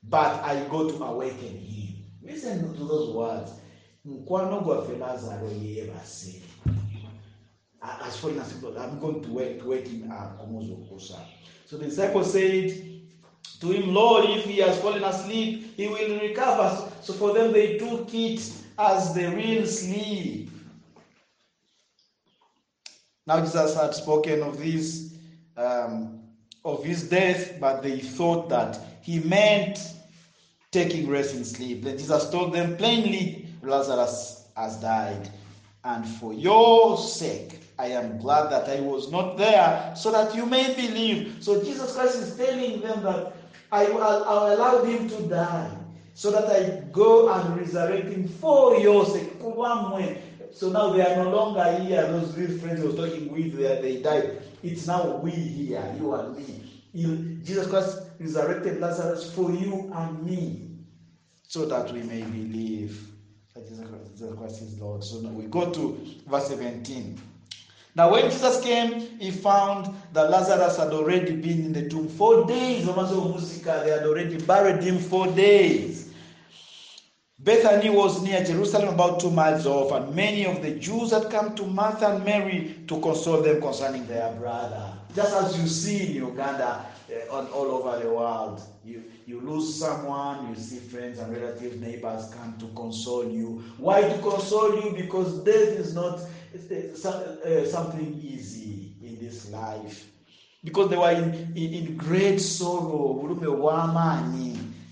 but 0.05 0.43
I 0.45 0.65
go 0.71 0.91
to 0.91 1.05
awaken 1.05 1.59
him. 1.59 1.95
Listen 2.23 2.75
to 2.75 2.85
those 2.85 3.15
words. 3.15 3.53
Lazaro 4.05 5.49
yeebase. 5.49 6.41
Has 7.81 8.17
fallen 8.19 8.39
asleep. 8.39 8.75
I'm 8.79 8.99
going 9.01 9.23
to 9.23 9.31
wake, 9.31 9.61
to 9.61 9.69
wake 9.69 9.89
him 9.89 10.11
up. 10.13 10.41
So 11.67 11.77
the 11.79 11.85
disciple 11.87 12.25
said, 12.25 12.97
to 13.61 13.71
him, 13.71 13.95
Lord, 13.95 14.29
if 14.29 14.45
he 14.45 14.59
has 14.59 14.79
fallen 14.81 15.03
asleep, 15.03 15.77
he 15.77 15.89
will 15.89 16.21
recover. 16.21 16.91
So 17.01 17.15
for 17.15 17.33
them, 17.33 17.53
they 17.53 17.79
took 17.79 18.13
it 18.13 18.53
as 18.79 19.15
the 19.15 19.31
real 19.31 19.67
sleep. 19.67 20.51
Now 23.27 23.41
Jesus 23.41 23.75
had 23.75 23.95
spoken 23.95 24.43
of 24.43 24.59
this, 24.59 25.15
um, 25.57 26.21
of 26.65 26.85
his 26.85 27.09
death, 27.09 27.59
but 27.61 27.83
they 27.83 27.99
thought 27.99 28.49
that 28.51 28.79
he 29.03 29.19
meant 29.21 29.81
taking 30.71 31.09
rest 31.09 31.35
in 31.35 31.45
sleep. 31.45 31.83
Then 31.83 31.99
Jesus 31.99 32.31
told 32.31 32.53
them 32.53 32.77
plainly, 32.77 33.49
Lazarus 33.63 34.47
has 34.57 34.77
died, 34.77 35.29
and 35.85 36.07
for 36.07 36.33
your 36.33 36.97
sake, 36.97 37.61
I 37.79 37.89
am 37.89 38.19
glad 38.19 38.51
that 38.51 38.69
I 38.69 38.81
was 38.81 39.11
not 39.11 39.37
there, 39.37 39.93
so 39.97 40.11
that 40.13 40.35
you 40.35 40.47
may 40.47 40.75
believe. 40.75 41.39
So 41.41 41.63
Jesus 41.63 41.95
Christ 41.95 42.17
is 42.17 42.37
telling 42.37 42.81
them 42.81 43.03
that 43.03 43.33
I, 43.73 43.87
I 43.87 44.53
allowed 44.53 44.87
him 44.87 45.09
to 45.09 45.23
die 45.23 45.77
so 46.15 46.31
that 46.31 46.47
I 46.47 46.81
go 46.93 47.29
and 47.31 47.59
resurrect 47.59 48.09
him 48.09 48.27
for 48.27 48.79
your 48.79 49.05
sake. 49.05 49.39
So 50.57 50.71
now 50.71 50.91
they 50.91 51.03
are 51.03 51.23
no 51.23 51.31
longer 51.31 51.79
here. 51.83 52.07
Those 52.07 52.35
real 52.35 52.59
friends 52.59 52.81
he 52.81 52.87
was 52.87 52.97
talking 52.97 53.31
with, 53.31 53.59
they, 53.59 53.81
they 53.83 54.01
died. 54.01 54.43
It's 54.63 54.87
now 54.87 55.17
we 55.17 55.31
here, 55.31 55.95
you 55.99 56.15
and 56.15 56.35
me. 56.35 56.83
You, 56.95 57.17
Jesus 57.45 57.67
Christ 57.67 57.99
resurrected 58.19 58.81
Lazarus 58.81 59.31
for 59.35 59.53
you 59.53 59.93
and 59.95 60.23
me 60.25 60.71
so 61.47 61.67
that 61.67 61.93
we 61.93 62.03
may 62.05 62.23
believe 62.23 63.07
that 63.55 63.69
Jesus 63.69 63.87
Christ 64.39 64.63
is 64.63 64.81
Lord. 64.81 65.05
So 65.05 65.21
now 65.21 65.29
we 65.29 65.45
go 65.45 65.71
to 65.71 66.01
verse 66.27 66.49
17. 66.49 67.21
Now, 67.95 68.13
when 68.13 68.31
Jesus 68.31 68.63
came, 68.63 69.19
he 69.19 69.31
found 69.31 69.95
that 70.15 70.31
Lazarus 70.31 70.79
had 70.79 70.89
already 70.89 71.37
been 71.37 71.67
in 71.67 71.73
the 71.75 71.89
tomb 71.89 72.09
four 72.09 72.47
days. 72.47 72.87
They 72.87 73.91
had 73.91 74.07
already 74.07 74.39
buried 74.39 74.83
him 74.83 74.99
four 74.99 75.27
days. 75.29 76.06
Bethany 77.47 77.91
was 77.91 78.21
near 78.25 78.43
Jerusalem, 78.43 78.89
about 78.89 79.21
two 79.21 79.31
miles 79.31 79.67
off, 79.67 79.93
and 79.93 80.13
many 80.17 80.45
of 80.47 80.63
the 80.63 80.73
Jews 80.73 81.13
had 81.13 81.31
come 81.31 81.55
to 81.55 81.63
Martha 81.65 82.17
and 82.17 82.25
Mary 82.25 82.75
to 82.89 83.01
console 83.01 83.41
them 83.41 83.61
concerning 83.61 84.05
their 84.09 84.33
brother. 84.33 84.93
Just 85.15 85.33
as 85.33 85.57
you 85.57 85.69
see 85.69 86.09
in 86.09 86.27
Uganda, 86.27 86.85
uh, 87.09 87.37
all 87.37 87.71
over 87.71 88.03
the 88.03 88.11
world, 88.11 88.61
you, 88.85 89.05
you 89.27 89.41
lose 89.41 89.77
someone, 89.77 90.49
you 90.49 90.57
see 90.57 90.79
friends 90.79 91.21
and 91.21 91.33
relatives, 91.33 91.81
neighbors 91.81 92.35
come 92.35 92.59
to 92.59 92.67
console 92.75 93.31
you. 93.31 93.63
Why 93.79 94.01
to 94.01 94.19
console 94.19 94.83
you? 94.83 94.91
Because 94.97 95.45
death 95.45 95.79
is 95.79 95.95
not 95.95 96.19
uh, 96.19 97.65
something 97.65 98.21
easy 98.25 98.91
in 99.01 99.21
this 99.21 99.53
life. 99.53 100.11
Because 100.65 100.91
they 100.91 100.97
were 100.97 101.13
in, 101.13 101.53
in, 101.55 101.75
in 101.75 101.97
great 101.97 102.41
sorrow. 102.41 103.23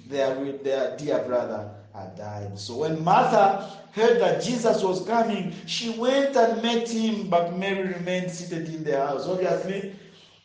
Their, 0.07 0.53
their 0.53 0.97
dear 0.97 1.19
brother 1.25 1.74
had 2.05 2.17
died. 2.17 2.59
So 2.59 2.77
when 2.79 3.03
Martha 3.03 3.71
heard 3.93 4.21
that 4.21 4.43
Jesus 4.43 4.83
was 4.83 5.05
coming, 5.07 5.55
she 5.67 5.91
went 5.91 6.37
and 6.37 6.63
met 6.63 6.89
him, 6.89 7.29
but 7.29 7.57
Mary 7.57 7.95
remained 7.95 8.31
seated 8.31 8.69
in 8.69 8.85
the 8.85 8.99
house. 8.99 9.27
Obviously, 9.27 9.95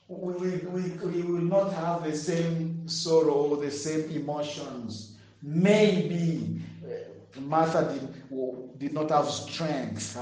we, 0.07 0.49
we, 0.73 0.81
we 0.81 1.21
will 1.21 1.41
not 1.41 1.73
have 1.73 2.03
the 2.03 2.15
same 2.15 2.87
sorrow 2.87 3.33
or 3.33 3.57
the 3.57 3.71
same 3.71 4.09
emotions. 4.09 5.17
Maybe 5.41 6.61
uh, 6.83 7.39
Martha 7.41 7.93
did, 7.93 8.79
did 8.79 8.93
not 8.93 9.09
have 9.11 9.27
strength, 9.27 10.17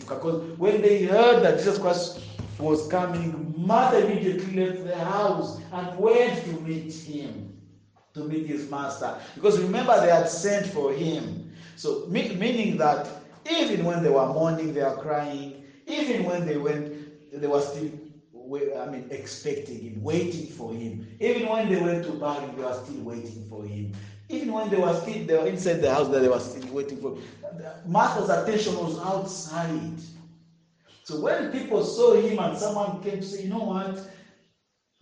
because 0.00 0.58
when 0.58 0.82
they 0.82 1.04
heard 1.04 1.42
that 1.44 1.58
Jesus 1.58 1.78
Christ 1.78 2.20
was 2.58 2.88
coming, 2.88 3.54
Martha 3.56 4.04
immediately 4.04 4.66
left 4.66 4.84
the 4.84 4.96
house 4.96 5.60
and 5.72 5.98
went 5.98 6.44
to 6.44 6.52
meet 6.60 6.92
him, 6.92 7.56
to 8.14 8.24
meet 8.24 8.46
his 8.46 8.70
master. 8.70 9.14
Because 9.34 9.60
remember, 9.60 9.98
they 10.00 10.10
had 10.10 10.28
sent 10.28 10.66
for 10.66 10.92
him. 10.92 11.52
So, 11.76 12.04
meaning 12.08 12.76
that 12.78 13.08
even 13.48 13.84
when 13.84 14.02
they 14.02 14.10
were 14.10 14.26
mourning, 14.26 14.72
they 14.72 14.82
were 14.82 14.96
crying, 14.96 15.64
even 15.86 16.24
when 16.24 16.44
they 16.46 16.56
went, 16.56 16.88
they 17.32 17.46
were 17.46 17.60
still 17.60 17.90
I 18.76 18.86
mean, 18.86 19.06
expecting 19.10 19.80
him, 19.80 20.02
waiting 20.02 20.46
for 20.48 20.72
him. 20.72 21.06
Even 21.20 21.48
when 21.48 21.68
they 21.68 21.80
went 21.80 22.04
to 22.04 22.12
bury 22.12 22.46
they 22.52 22.62
were 22.62 22.72
still 22.72 23.02
waiting 23.02 23.44
for 23.48 23.64
him. 23.64 23.92
Even 24.28 24.52
when 24.52 24.68
they 24.70 24.76
were 24.76 24.94
still 24.94 25.24
they 25.26 25.36
were 25.36 25.46
inside 25.46 25.74
the 25.80 25.90
house, 25.90 26.08
that 26.08 26.20
they 26.20 26.28
were 26.28 26.40
still 26.40 26.66
waiting 26.72 26.98
for. 26.98 27.16
Martha's 27.84 28.28
attention 28.28 28.76
was 28.76 28.98
outside. 29.00 30.00
So 31.04 31.20
when 31.20 31.50
people 31.50 31.82
saw 31.84 32.14
him 32.14 32.38
and 32.38 32.56
someone 32.56 33.00
came 33.02 33.20
to 33.20 33.22
say, 33.26 33.42
you 33.42 33.48
know 33.48 33.58
what? 33.64 33.98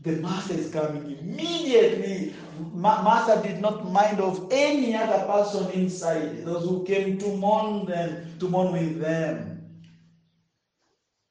The 0.00 0.12
master 0.16 0.54
is 0.54 0.70
coming 0.70 1.10
immediately. 1.18 2.34
Martha 2.72 3.42
did 3.46 3.60
not 3.60 3.90
mind 3.90 4.20
of 4.20 4.48
any 4.50 4.94
other 4.94 5.24
person 5.26 5.70
inside. 5.72 6.44
Those 6.44 6.68
who 6.68 6.84
came 6.84 7.18
to 7.18 7.28
mourn 7.36 7.86
them, 7.86 8.38
to 8.40 8.48
mourn 8.48 8.72
with 8.72 9.00
them. 9.00 9.54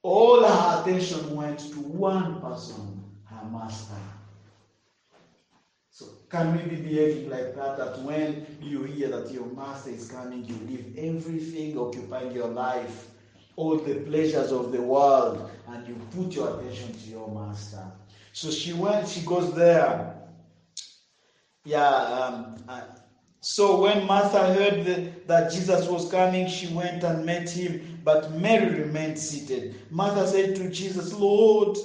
All 0.04 0.44
her 0.44 0.82
attention 0.82 1.36
went 1.36 1.60
to 1.60 1.80
one 1.80 2.40
person, 2.40 3.04
her 3.26 3.46
master. 3.50 3.96
So 5.90 6.06
can 6.30 6.54
we 6.56 6.64
be 6.64 6.76
behaving 6.76 7.30
like 7.30 7.56
that? 7.56 7.78
That 7.78 8.02
when 8.04 8.46
you 8.62 8.84
hear 8.84 9.10
that 9.10 9.32
your 9.32 9.48
master 9.48 9.90
is 9.90 10.10
coming, 10.10 10.46
you 10.46 10.56
leave 10.68 10.94
everything 10.98 11.78
occupying 11.78 12.32
your 12.32 12.48
life, 12.48 13.08
all 13.56 13.78
the 13.78 13.96
pleasures 13.96 14.52
of 14.52 14.72
the 14.72 14.82
world, 14.82 15.50
and 15.68 15.88
you 15.88 15.96
put 16.16 16.34
your 16.34 16.60
attention 16.60 16.94
to 16.94 17.10
your 17.10 17.28
master. 17.28 17.84
So 18.32 18.52
she 18.52 18.74
went, 18.74 19.08
she 19.08 19.22
goes 19.22 19.54
there. 19.56 20.27
Yeah, 21.68 21.84
um, 21.84 22.56
so 23.42 23.82
when 23.82 24.08
Martha 24.08 24.54
heard 24.54 24.86
the, 24.86 25.12
that 25.26 25.52
Jesus 25.52 25.86
was 25.90 26.10
coming, 26.10 26.48
she 26.48 26.68
went 26.74 27.04
and 27.04 27.26
met 27.26 27.50
him, 27.50 28.00
but 28.06 28.32
Mary 28.32 28.84
remained 28.84 29.20
seated. 29.20 29.76
Martha 29.90 30.26
said 30.26 30.56
to 30.56 30.70
Jesus, 30.70 31.12
Lord, 31.14 31.78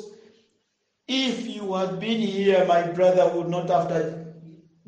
if 1.08 1.48
you 1.48 1.74
had 1.74 1.98
been 1.98 2.20
here, 2.20 2.64
my 2.66 2.82
brother 2.92 3.36
would 3.36 3.48
not 3.48 3.68
have 3.70 3.88
died. 3.88 4.34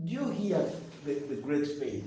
Do 0.05 0.13
you 0.13 0.29
hear 0.29 0.65
the, 1.05 1.15
the 1.15 1.35
great 1.35 1.67
faith? 1.67 2.05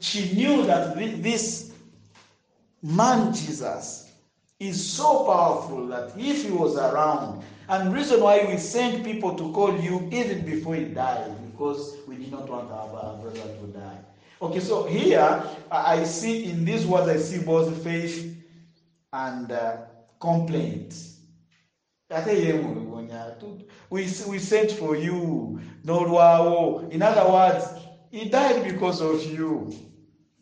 She 0.00 0.32
knew 0.34 0.64
that 0.64 0.96
this 0.96 1.72
man, 2.82 3.34
Jesus, 3.34 4.10
is 4.58 4.94
so 4.96 5.24
powerful 5.24 5.86
that 5.88 6.12
if 6.16 6.44
he 6.44 6.50
was 6.50 6.76
around, 6.76 7.42
and 7.68 7.92
reason 7.92 8.20
why 8.20 8.44
we 8.46 8.56
sent 8.58 9.04
people 9.04 9.34
to 9.36 9.50
call 9.52 9.74
you 9.78 10.08
even 10.12 10.44
before 10.44 10.74
he 10.74 10.84
died, 10.84 11.32
because 11.50 11.96
we 12.06 12.16
did 12.16 12.30
not 12.30 12.48
want 12.48 12.70
our 12.70 13.16
brother 13.16 13.54
to 13.54 13.66
die. 13.72 13.98
Okay, 14.40 14.60
so 14.60 14.84
here 14.84 15.42
I 15.70 16.02
see 16.04 16.44
in 16.50 16.64
these 16.64 16.86
words 16.86 17.08
I 17.08 17.16
see 17.16 17.38
both 17.38 17.82
faith 17.82 18.30
and 19.12 19.50
uh, 19.52 19.76
complaint. 20.20 20.94
We, 23.90 24.02
we 24.26 24.38
sent 24.38 24.72
for 24.72 24.94
you. 24.94 25.58
In 25.84 27.02
other 27.02 27.30
words, 27.30 27.64
he 28.10 28.24
died 28.26 28.62
because 28.62 29.00
of 29.00 29.24
you. 29.24 29.70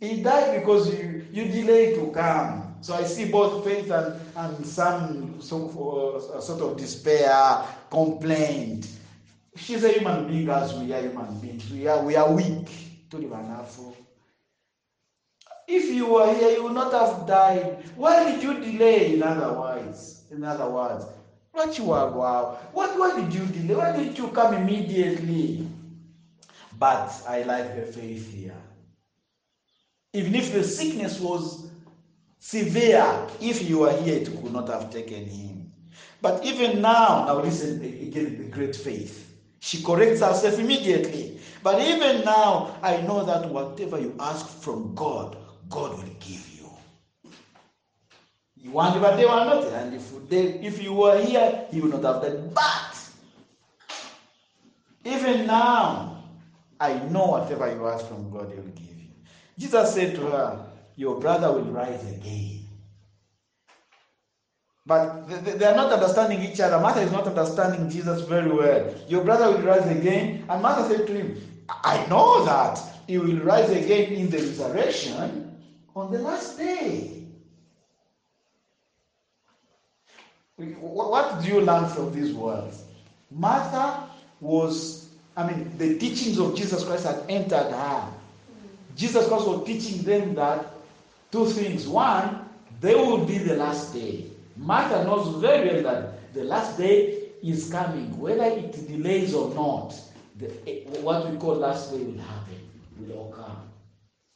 He 0.01 0.23
died 0.23 0.59
because 0.59 0.93
you, 0.93 1.25
you 1.31 1.45
delayed 1.45 1.95
to 1.95 2.11
come. 2.11 2.62
So 2.83 2.95
I 2.95 3.05
see 3.05 3.27
both 3.31 3.65
faith 3.65 3.91
and, 3.93 4.21
and 4.35 4.67
some 4.67 5.41
of, 5.41 5.77
uh, 5.79 6.41
sort 6.41 6.61
of 6.63 6.77
despair, 6.77 7.65
complaint. 7.89 8.89
She's 9.57 9.85
a 9.85 9.91
human 9.91 10.27
being 10.27 10.49
as 10.49 10.75
we 10.75 10.93
are 10.93 11.01
human 11.01 11.39
beings. 11.39 11.71
We 11.71 11.87
are, 11.87 12.03
we 12.03 12.17
are 12.17 12.33
weak. 12.33 12.69
If 15.69 15.95
you 15.95 16.07
were 16.07 16.35
here, 16.35 16.51
you 16.51 16.65
would 16.65 16.73
not 16.73 16.93
have 16.93 17.25
died. 17.25 17.85
Why 17.95 18.25
did 18.33 18.43
you 18.43 18.55
delay, 18.55 19.15
in 19.15 19.23
other 19.23 19.53
words? 19.53 20.25
In 20.33 20.43
other 20.43 20.69
words, 20.69 21.05
what 21.53 21.79
you 21.79 21.93
are 21.93 22.11
wow. 22.11 22.59
What 22.73 22.99
why 22.99 23.21
did 23.21 23.33
you 23.33 23.47
delay? 23.47 23.75
Why 23.75 23.97
didn't 23.97 24.19
you 24.19 24.29
come 24.29 24.55
immediately? 24.55 25.69
But 26.79 27.13
I 27.29 27.43
like 27.43 27.77
the 27.77 27.93
faith 27.93 28.33
here. 28.33 28.57
Even 30.15 30.35
if 30.35 30.53
the 30.53 30.65
sickness 30.65 31.21
was 31.21 31.72
severe, 32.43 33.29
if 33.41 33.63
you 33.69 33.79
were 33.79 33.93
here, 34.03 34.17
it 34.17 34.27
could 34.27 34.53
not 34.53 34.69
have 34.69 34.91
taken 34.91 35.25
him. 35.25 35.71
But 36.21 36.45
even 36.45 36.83
now, 36.83 37.25
now 37.25 37.41
listen 37.41 37.81
again, 37.83 38.37
the 38.37 38.49
great 38.51 38.75
faith. 38.75 39.33
She 39.61 39.81
corrects 39.81 40.21
herself 40.21 40.59
immediately. 40.59 41.39
But 41.63 41.81
even 41.81 42.25
now, 42.25 42.77
I 42.83 43.01
know 43.03 43.25
that 43.25 43.49
whatever 43.49 44.01
you 44.01 44.17
ask 44.19 44.47
from 44.61 44.93
God, 44.97 45.37
God 45.69 45.93
will 45.93 46.13
give 46.19 46.49
you. 46.49 46.69
You 48.57 48.73
want 48.73 49.01
but 49.01 49.17
they 49.17 49.25
were 49.25 49.31
not. 49.31 49.65
And 49.67 49.95
if 49.95 50.29
they, 50.29 50.47
if 50.67 50.83
you 50.83 50.95
were 50.95 51.21
here, 51.21 51.67
you 51.71 51.83
would 51.83 51.93
not 51.93 52.03
have 52.03 52.23
done. 52.23 52.51
But 52.53 53.09
even 55.05 55.47
now, 55.47 56.25
I 56.81 56.95
know 57.09 57.27
whatever 57.27 57.73
you 57.73 57.87
ask 57.87 58.09
from 58.09 58.31
God, 58.31 58.51
He 58.51 58.57
will 58.57 58.67
give 58.75 58.99
you. 58.99 59.11
Jesus 59.57 59.95
said 59.95 60.17
to 60.17 60.23
her, 60.23 60.72
Your 61.03 61.19
brother 61.19 61.51
will 61.51 61.73
rise 61.73 62.01
again. 62.09 62.65
But 64.87 65.27
they 65.27 65.65
are 65.65 65.75
not 65.75 65.91
understanding 65.93 66.41
each 66.43 66.61
other. 66.61 66.79
Martha 66.79 67.01
is 67.01 67.11
not 67.11 67.27
understanding 67.27 67.91
Jesus 67.91 68.21
very 68.21 68.53
well. 68.53 68.95
Your 69.09 69.25
brother 69.25 69.51
will 69.51 69.67
rise 69.67 69.89
again. 69.89 70.45
And 70.49 70.63
Martha 70.63 70.95
said 70.95 71.09
to 71.09 71.13
him, 71.13 71.43
I 71.69 72.07
know 72.07 72.45
that 72.45 72.81
he 73.09 73.19
will 73.19 73.39
rise 73.39 73.69
again 73.71 74.13
in 74.13 74.31
the 74.31 74.39
resurrection 74.39 75.59
on 75.97 76.13
the 76.13 76.21
last 76.21 76.57
day. 76.57 77.27
What 80.57 81.43
do 81.43 81.49
you 81.49 81.63
learn 81.63 81.89
from 81.89 82.13
these 82.13 82.33
words? 82.33 82.85
Martha 83.29 84.09
was, 84.39 85.09
I 85.37 85.49
mean, 85.49 85.77
the 85.79 85.99
teachings 85.99 86.39
of 86.39 86.55
Jesus 86.55 86.85
Christ 86.85 87.07
had 87.07 87.25
entered 87.29 87.73
her. 87.73 88.09
Jesus 88.95 89.27
Christ 89.27 89.49
was 89.49 89.67
teaching 89.67 90.05
them 90.05 90.37
that 90.37 90.72
two 91.33 91.47
things. 91.47 91.89
One, 91.89 92.49
they 92.81 92.95
will 92.95 93.25
be 93.25 93.39
the 93.39 93.57
last 93.57 93.93
day. 93.93 94.27
Martha 94.57 95.03
knows 95.05 95.41
very 95.41 95.83
well 95.83 95.83
that 95.83 96.35
the 96.35 96.45
last 96.45 96.79
day 96.79 97.31
is 97.43 97.71
coming, 97.71 98.17
whether 98.21 98.45
it 98.45 98.87
delays 98.87 99.35
or 99.35 99.53
not. 99.55 99.99
The, 100.39 100.51
eh, 100.69 101.01
what 101.01 101.29
we 101.31 101.37
call 101.39 101.57
last 101.57 101.91
day 101.91 101.99
will 101.99 102.21
happen, 102.21 102.61
will 102.99 103.29
occur. 103.31 103.53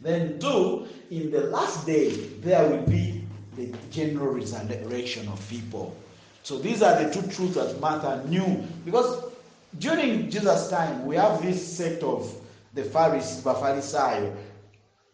Then, 0.01 0.39
two, 0.39 0.89
in 1.11 1.31
the 1.31 1.43
last 1.45 1.87
day, 1.87 2.11
there 2.41 2.69
will 2.69 2.83
be 2.87 3.25
the 3.57 3.75
general 3.91 4.35
resurrection 4.35 5.29
of 5.29 5.49
people. 5.49 5.97
So 6.43 6.59
these 6.59 6.83
are 6.83 7.03
the 7.03 7.11
two 7.13 7.27
truths 7.29 7.55
that 7.55 7.81
Martha 7.81 8.25
knew. 8.29 8.63
Because 8.85 9.25
during 9.79 10.31
Jesus' 10.31 10.69
time, 10.69 11.07
we 11.07 11.17
have 11.17 11.43
this 11.43 11.77
sect 11.77 12.03
of 12.03 12.33
the 12.75 12.85
Pharisees, 12.85 13.43
the 13.43 13.55
Pharisee. 13.55 14.35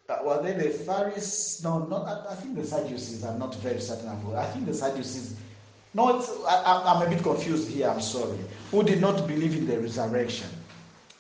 Uh, 0.09 0.19
were 0.25 0.43
they 0.43 0.53
the 0.53 0.71
Pharisees? 0.71 1.61
No, 1.63 1.87
not. 1.87 2.27
I 2.29 2.35
think 2.35 2.57
the 2.57 2.65
Sadducees. 2.65 3.25
I'm 3.25 3.39
not 3.39 3.55
very 3.57 3.81
certain 3.81 4.09
of. 4.09 4.35
I 4.35 4.47
think 4.47 4.67
the 4.67 4.75
Sadducees. 4.75 5.37
No, 5.95 6.25
I, 6.47 6.97
am 6.97 7.03
a 7.03 7.11
bit 7.11 7.23
confused 7.23 7.69
here. 7.69 7.89
I'm 7.89 8.01
sorry. 8.01 8.39
Who 8.71 8.83
did 8.83 9.01
not 9.01 9.27
believe 9.29 9.57
in 9.57 9.67
the 9.67 9.79
resurrection? 9.79 10.49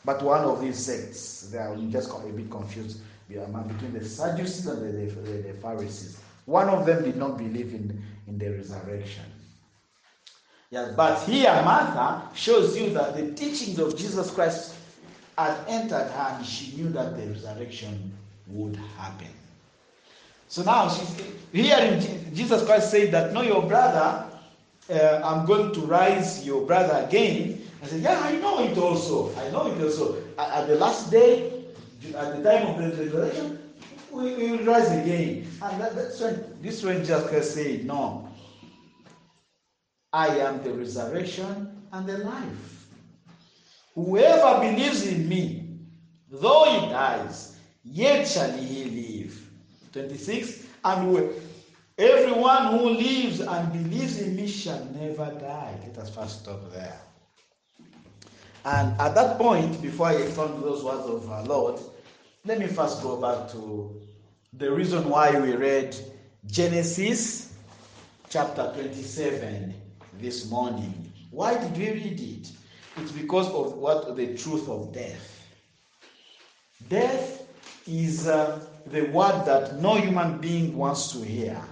But 0.04 0.22
one 0.22 0.42
of 0.44 0.60
these 0.60 0.78
sects, 0.78 1.50
they 1.52 1.58
are 1.58 1.76
just 1.90 2.10
a 2.10 2.32
bit 2.32 2.50
confused 2.50 3.00
between 3.28 3.92
the 3.92 4.04
Sadducees 4.04 4.66
and 4.66 4.82
the, 4.82 5.14
the, 5.14 5.48
the 5.48 5.54
Pharisees. 5.54 6.20
One 6.46 6.68
of 6.68 6.86
them 6.86 7.04
did 7.04 7.16
not 7.16 7.38
believe 7.38 7.72
in, 7.72 8.02
in 8.26 8.38
the 8.38 8.50
resurrection. 8.50 9.24
Yeah, 10.70 10.92
but 10.96 11.22
here 11.24 11.52
Martha 11.64 12.34
shows 12.34 12.76
you 12.76 12.90
that 12.94 13.16
the 13.16 13.32
teachings 13.32 13.78
of 13.78 13.96
Jesus 13.96 14.30
Christ 14.30 14.74
had 15.36 15.56
entered 15.68 16.08
her 16.10 16.36
and 16.36 16.46
she 16.46 16.76
knew 16.76 16.88
that 16.90 17.16
the 17.16 17.26
resurrection 17.26 18.12
would 18.48 18.76
happen. 18.98 19.28
So 20.48 20.62
now 20.62 20.88
she's 20.88 21.16
hearing 21.52 22.00
Jesus 22.34 22.64
Christ 22.64 22.90
say 22.90 23.10
that, 23.10 23.32
no, 23.32 23.42
your 23.42 23.62
brother, 23.62 24.26
uh, 24.90 25.20
I'm 25.24 25.46
going 25.46 25.72
to 25.72 25.80
rise 25.80 26.44
your 26.44 26.66
brother 26.66 27.06
again. 27.06 27.62
I 27.82 27.86
said, 27.86 28.00
yeah, 28.00 28.20
I 28.20 28.36
know 28.36 28.62
it 28.62 28.76
also. 28.76 29.34
I 29.36 29.50
know 29.50 29.66
it 29.66 29.82
also. 29.82 30.22
At, 30.38 30.62
at 30.62 30.68
the 30.68 30.76
last 30.76 31.10
day, 31.10 31.64
at 32.16 32.36
the 32.36 32.42
time 32.42 32.66
of 32.66 32.78
the 32.78 33.04
resurrection, 33.04 33.58
we, 34.10 34.34
we 34.34 34.50
will 34.52 34.64
rise 34.64 34.90
again. 34.90 35.46
And 35.62 35.80
that, 35.80 35.94
that's 35.94 36.20
when 36.20 36.58
this 36.60 36.82
when 36.82 36.98
Jesus 36.98 37.28
Christ 37.28 37.54
said, 37.54 37.86
no, 37.86 38.28
I 40.12 40.28
am 40.38 40.62
the 40.62 40.74
resurrection 40.74 41.82
and 41.92 42.06
the 42.06 42.18
life. 42.18 42.86
Whoever 43.94 44.60
believes 44.60 45.06
in 45.06 45.28
me, 45.28 45.78
though 46.30 46.80
he 46.80 46.90
dies, 46.90 47.56
yet 47.84 48.26
shall 48.26 48.52
he 48.56 48.84
live. 48.84 49.48
26. 49.92 50.66
And 50.84 51.30
everyone 51.98 52.78
who 52.78 52.90
lives 52.90 53.40
and 53.40 53.72
believes 53.72 54.20
in 54.20 54.36
me 54.36 54.46
shall 54.48 54.84
never 54.86 55.30
die. 55.38 55.78
Let 55.86 55.98
us 55.98 56.14
first 56.14 56.40
stop 56.42 56.72
there. 56.72 56.98
And 58.64 58.98
at 59.00 59.14
that 59.14 59.38
point, 59.38 59.82
before 59.82 60.08
I 60.08 60.14
to 60.14 60.60
those 60.60 60.84
words 60.84 61.06
of 61.06 61.30
our 61.30 61.44
Lord, 61.44 61.80
let 62.44 62.58
me 62.58 62.66
first 62.66 63.02
go 63.02 63.20
back 63.20 63.50
to 63.52 64.00
the 64.52 64.70
reason 64.70 65.08
why 65.08 65.38
we 65.38 65.54
read 65.54 65.96
Genesis 66.46 67.54
chapter 68.28 68.70
27 68.74 69.74
this 70.14 70.50
morning. 70.50 71.12
Why 71.30 71.58
did 71.58 71.76
we 71.76 71.90
read 71.90 72.20
it? 72.20 72.50
It's 72.96 73.12
because 73.12 73.48
of 73.48 73.74
what 73.74 74.16
the 74.16 74.36
truth 74.36 74.68
of 74.68 74.92
death. 74.92 75.48
Death 76.88 77.41
is 77.86 78.26
uh, 78.26 78.64
the 78.86 79.02
word 79.02 79.44
that 79.46 79.78
no 79.78 79.94
human 79.96 80.40
being 80.40 80.76
wants 80.76 81.12
to 81.12 81.18
hear. 81.18 81.62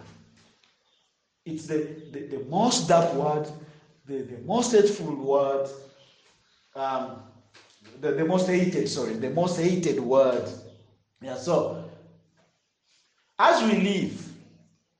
It's 1.44 1.66
the, 1.66 1.96
the, 2.10 2.20
the 2.26 2.44
most 2.48 2.88
dark 2.88 3.14
word, 3.14 3.48
the, 4.04 4.22
the 4.22 4.38
most 4.38 4.72
hateful 4.72 5.14
word, 5.14 5.68
um, 6.74 7.22
the, 8.00 8.12
the 8.12 8.24
most 8.24 8.46
hated, 8.46 8.88
sorry, 8.88 9.14
the 9.14 9.30
most 9.30 9.58
hated 9.58 9.98
word. 10.00 10.48
Yeah, 11.20 11.36
so 11.36 11.90
as 13.38 13.62
we 13.62 13.80
live, 13.80 14.32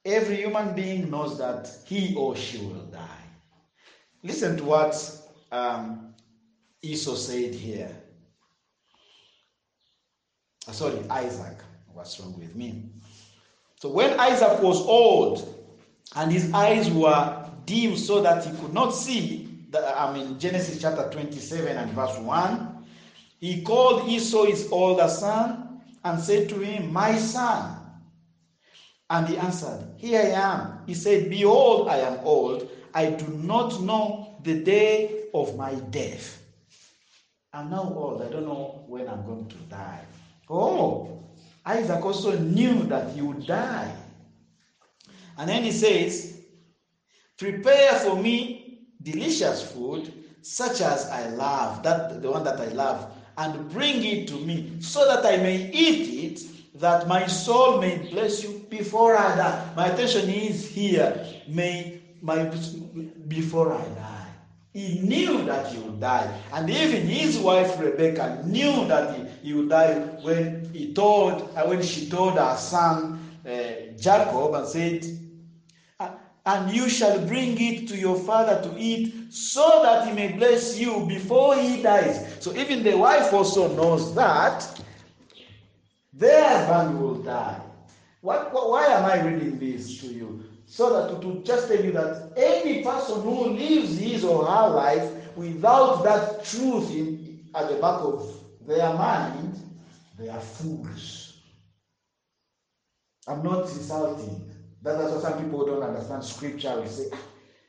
every 0.05 0.37
human 0.37 0.75
being 0.75 1.11
knows 1.11 1.39
that 1.39 1.71
he 1.85 2.15
or 2.15 2.35
she 2.37 2.59
will 2.59 2.85
die. 2.85 3.25
Listen 4.23 4.57
to 4.57 4.65
what 4.65 5.13
um, 5.53 6.15
Esau 6.83 7.15
said 7.15 7.55
here. 7.55 8.00
Uh, 10.67 10.73
sorry, 10.73 11.01
Isaac. 11.11 11.59
What's 11.93 12.19
wrong 12.21 12.39
with 12.39 12.55
me? 12.55 12.85
So 13.81 13.89
when 13.89 14.19
Isaac 14.19 14.61
was 14.61 14.81
old 14.81 15.55
and 16.15 16.31
his 16.31 16.53
eyes 16.53 16.91
were 16.91 17.51
dim 17.65 17.97
so 17.97 18.21
that 18.21 18.45
he 18.45 18.51
could 18.59 18.73
not 18.73 18.91
see, 18.91 19.49
the, 19.71 19.99
I 19.99 20.13
mean, 20.13 20.39
Genesis 20.39 20.81
chapter 20.81 21.09
27 21.11 21.77
and 21.77 21.91
verse 21.93 22.17
1, 22.19 22.85
he 23.41 23.63
called 23.63 24.09
Esau 24.09 24.45
his 24.45 24.69
older 24.71 25.09
son 25.09 25.81
and 26.05 26.21
said 26.21 26.49
to 26.51 26.59
him, 26.59 26.93
My 26.93 27.17
son. 27.17 27.77
And 29.09 29.29
he 29.29 29.37
answered, 29.39 29.95
Here 29.97 30.21
I 30.21 30.29
am. 30.53 30.83
He 30.87 30.95
said, 30.95 31.31
Behold, 31.31 31.89
I 31.89 31.99
am 31.99 32.21
old 32.25 32.71
I 32.93 33.07
do 33.07 33.27
not 33.29 33.81
know 33.81 34.35
the 34.43 34.55
day 34.55 35.25
of 35.33 35.57
my 35.57 35.75
death. 35.75 36.39
I'm 37.53 37.71
now 37.71 37.83
old. 37.85 38.23
I 38.23 38.29
don't 38.29 38.45
know 38.45 38.83
when 38.87 39.09
I'm 39.09 39.25
going 39.25 39.49
to 39.49 39.57
die. 39.57 40.05
Oh, 40.51 41.25
Isaac 41.65 42.05
also 42.05 42.37
knew 42.37 42.85
that 42.85 43.13
he 43.13 43.23
would 43.23 43.47
die. 43.47 43.95
And 45.39 45.49
then 45.49 45.63
he 45.65 45.71
says, 45.71 46.35
Prepare 47.39 47.95
for 47.95 48.17
me 48.17 48.81
delicious 49.01 49.71
food, 49.71 50.13
such 50.43 50.81
as 50.81 51.07
I 51.07 51.29
love, 51.29 51.83
that 51.85 52.21
the 52.21 52.31
one 52.31 52.43
that 52.45 52.61
I 52.61 52.69
love, 52.69 53.15
and 53.39 53.71
bring 53.71 54.05
it 54.05 54.29
to 54.29 54.35
me, 54.35 54.81
so 54.81 55.07
that 55.07 55.25
I 55.25 55.37
may 55.37 55.71
eat 55.71 56.25
it. 56.25 56.61
that 56.75 57.09
my 57.09 57.27
soul 57.27 57.79
may 57.81 57.99
bless 58.11 58.43
you 58.43 58.65
before 58.69 59.17
I 59.17 59.35
die. 59.37 59.73
My 59.77 59.89
attention 59.89 60.29
is 60.31 60.69
here. 60.69 61.27
May 61.49 62.01
my 62.21 62.45
before 63.29 63.73
I 63.73 63.85
die. 63.89 64.27
He 64.73 65.01
knew 65.01 65.43
that 65.45 65.67
he 65.73 65.79
would 65.79 65.99
die. 65.99 66.33
And 66.53 66.71
even 66.71 67.07
his 67.07 67.39
wife 67.39 67.79
Rebecca 67.81 68.43
knew 68.45 68.87
that 68.87 69.17
he, 69.17 69.25
he 69.43 69.53
would 69.55 69.69
die 69.69 69.95
when 70.23 70.71
he 70.73 70.93
told 70.93 71.51
uh, 71.57 71.65
when 71.65 71.83
she 71.83 72.09
told 72.09 72.39
her 72.39 72.57
son 72.57 73.19
uh, 73.47 73.51
Jacob 73.99 74.55
and 74.55 74.67
said, 74.67 75.05
and 76.47 76.75
you 76.75 76.89
shall 76.89 77.19
bring 77.27 77.61
it 77.61 77.89
to 77.89 77.97
your 77.97 78.17
father 78.17 78.61
to 78.63 78.77
eat 78.79 79.33
so 79.33 79.83
that 79.83 80.07
he 80.09 80.13
may 80.15 80.33
bless 80.33 80.79
you 80.79 81.05
before 81.07 81.55
he 81.57 81.83
dies. 81.83 82.37
So 82.41 82.55
even 82.57 82.83
the 82.83 82.97
wife 82.97 83.33
also 83.33 83.75
knows 83.75 84.15
that 84.15 84.81
their 86.13 86.67
husband 86.67 87.01
will 87.01 87.17
die. 87.17 87.61
What, 88.23 88.53
what, 88.53 88.71
why 88.71 88.87
am 88.87 89.05
I 89.05 89.23
reading 89.27 89.59
this 89.59 90.01
to 90.01 90.07
you? 90.07 90.45
So 90.67 91.09
that 91.09 91.21
to, 91.21 91.35
to 91.35 91.43
just 91.43 91.69
tell 91.69 91.85
you 91.85 91.93
that 91.93 92.33
any 92.37 92.83
person 92.83 93.23
who 93.23 93.51
lives 93.51 93.99
his 93.99 94.25
or 94.25 94.45
her 94.47 94.69
life 94.71 95.37
without 95.37 96.05
that 96.05 96.45
truth 96.45 96.91
in, 96.91 97.45
at 97.55 97.69
the 97.69 97.75
back 97.77 98.01
of 98.01 98.40
their 98.67 98.93
mind, 98.95 99.61
they 100.19 100.29
are 100.29 100.41
fools. 100.41 101.43
I'm 103.27 103.43
not 103.43 103.63
insulting. 103.63 104.51
That's 104.83 105.13
why 105.13 105.21
some 105.21 105.43
people 105.45 105.67
don't 105.67 105.83
understand 105.83 106.25
scripture. 106.25 106.81
We 106.81 106.89
say, 106.89 107.07
ah, 107.13 107.19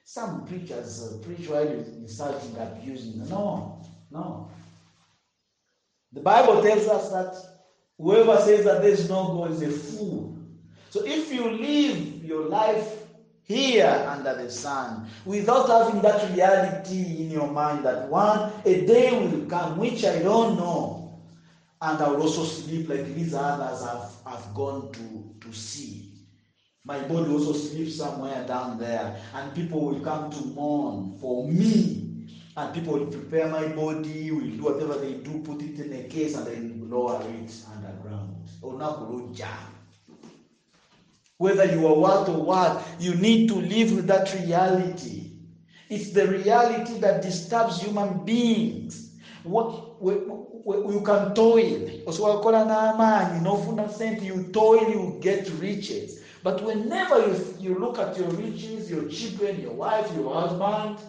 some 0.04 0.46
preachers 0.46 1.04
uh, 1.04 1.26
preach 1.26 1.48
while 1.50 1.68
insulting, 1.68 2.58
abusing. 2.58 3.28
No, 3.30 3.82
no. 4.10 4.50
The 6.14 6.22
Bible 6.22 6.62
tells 6.62 6.88
us 6.88 7.12
that 7.12 7.36
whoever 7.98 8.38
says 8.38 8.66
that 8.66 8.82
there 8.82 8.92
is 8.92 9.10
no 9.10 9.34
God 9.34 9.52
is 9.52 9.62
a 9.62 9.70
fool. 9.70 10.38
So 10.90 11.06
if 11.06 11.32
you 11.32 11.50
live 11.50 12.24
your 12.24 12.48
life 12.48 13.01
here 13.52 14.06
under 14.08 14.36
the 14.36 14.50
sun 14.50 15.08
without 15.26 15.68
having 15.70 16.02
that 16.02 16.32
reality 16.32 17.24
in 17.24 17.30
your 17.32 17.48
mind 17.48 17.86
that 17.86 18.10
one 18.10 18.52
a 18.66 18.86
day 18.86 19.12
will 19.12 19.46
come 19.48 19.78
which 19.78 20.06
I 20.06 20.20
don't 20.20 20.58
know, 20.58 21.22
and 21.82 22.02
I 22.02 22.08
will 22.10 22.22
also 22.22 22.44
sleep 22.44 22.90
like 22.90 23.06
these 23.14 23.34
others 23.34 23.84
have, 23.84 24.16
have 24.26 24.54
gone 24.54 24.92
to, 24.94 25.36
to 25.42 25.54
see. 25.54 26.12
My 26.84 27.00
body 27.00 27.32
also 27.32 27.54
sleeps 27.54 27.98
somewhere 27.98 28.46
down 28.46 28.78
there, 28.80 29.16
and 29.34 29.54
people 29.54 29.86
will 29.86 30.00
come 30.00 30.32
to 30.32 30.42
mourn 30.46 31.18
for 31.20 31.46
me. 31.46 32.08
And 32.58 32.74
people 32.74 32.94
will 32.94 33.06
prepare 33.08 33.48
my 33.48 33.68
body, 33.68 34.32
will 34.32 34.42
do 34.42 34.64
whatever 34.64 34.98
they 34.98 35.14
do, 35.14 35.40
put 35.44 35.62
it 35.62 35.80
in 35.80 35.94
a 35.94 36.04
case, 36.08 36.36
and 36.36 36.48
then 36.48 36.90
lower 36.90 37.22
it 37.22 37.54
underground. 37.74 38.48
Whether 41.42 41.66
you 41.74 41.88
are 41.88 41.96
what 41.96 42.30
or 42.30 42.44
what, 42.44 42.86
you 43.00 43.16
need 43.16 43.48
to 43.48 43.56
live 43.56 43.94
with 43.96 44.06
that 44.06 44.32
reality. 44.32 45.32
It's 45.90 46.12
the 46.12 46.28
reality 46.28 47.00
that 47.00 47.24
disturbs 47.24 47.82
human 47.82 48.24
beings. 48.24 49.10
What, 49.42 50.00
we, 50.00 50.18
we, 50.66 50.94
you 50.94 51.02
can 51.02 51.34
toil. 51.34 51.80
Usiwakola 52.06 52.68
na 52.68 52.92
amani, 52.94 53.40
nofuna 53.40 53.90
senti, 53.90 54.26
you 54.28 54.52
toil, 54.54 54.88
you 54.88 55.18
get 55.20 55.50
riches. 55.60 56.20
But 56.44 56.64
whenever 56.64 57.28
you, 57.28 57.56
you 57.58 57.80
look 57.80 57.98
at 57.98 58.16
your 58.16 58.30
riches, 58.30 58.92
your 58.92 59.08
children, 59.10 59.60
your 59.62 59.74
wife, 59.74 60.14
your 60.14 60.32
husband, 60.32 61.00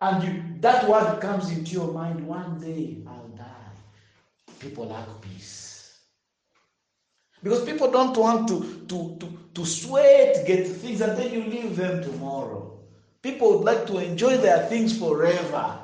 and 0.00 0.24
you, 0.24 0.42
that 0.60 0.88
word 0.88 1.20
comes 1.20 1.50
into 1.50 1.72
your 1.72 1.92
mind, 1.92 2.26
one 2.26 2.58
day 2.58 3.02
I'll 3.06 3.28
die. 3.36 3.72
People 4.58 4.86
lack 4.86 5.20
peace. 5.20 5.69
Because 7.42 7.64
people 7.64 7.90
don't 7.90 8.16
want 8.16 8.48
to, 8.48 8.84
to, 8.88 9.16
to, 9.20 9.38
to 9.54 9.64
sweat, 9.64 10.46
get 10.46 10.66
things, 10.66 11.00
and 11.00 11.16
then 11.16 11.32
you 11.32 11.44
leave 11.44 11.76
them 11.76 12.02
tomorrow. 12.02 12.78
People 13.22 13.58
would 13.58 13.64
like 13.64 13.86
to 13.86 13.98
enjoy 13.98 14.36
their 14.38 14.66
things 14.66 14.98
forever. 14.98 15.78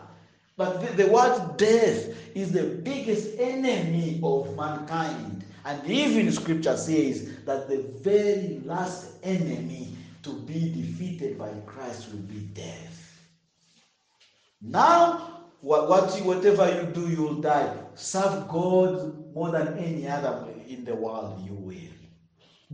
But 0.57 0.81
the, 0.81 1.05
the 1.05 1.11
word 1.11 1.57
death 1.57 2.09
is 2.35 2.53
the 2.53 2.65
biggest 2.65 3.39
enemy 3.39 4.21
of 4.23 4.57
mankind. 4.57 5.45
And 5.65 5.87
even 5.91 6.31
scripture 6.33 6.77
says 6.77 7.45
that 7.45 7.69
the 7.69 7.79
very 8.01 8.61
last 8.65 9.09
enemy 9.23 9.97
to 10.23 10.33
be 10.33 10.71
defeated 10.71 11.39
by 11.39 11.51
Christ 11.67 12.11
will 12.11 12.21
be 12.21 12.41
death. 12.55 13.21
Now, 14.63 15.46
what, 15.61 15.89
what 15.89 16.11
whatever 16.25 16.67
you 16.75 16.93
do, 16.93 17.09
you 17.09 17.23
will 17.23 17.41
die. 17.41 17.73
Serve 17.95 18.49
God 18.49 19.35
more 19.35 19.51
than 19.51 19.79
any 19.79 20.07
other 20.09 20.47
in 20.69 20.85
the 20.85 20.95
world, 20.95 21.43
you 21.45 21.55
will. 21.55 21.75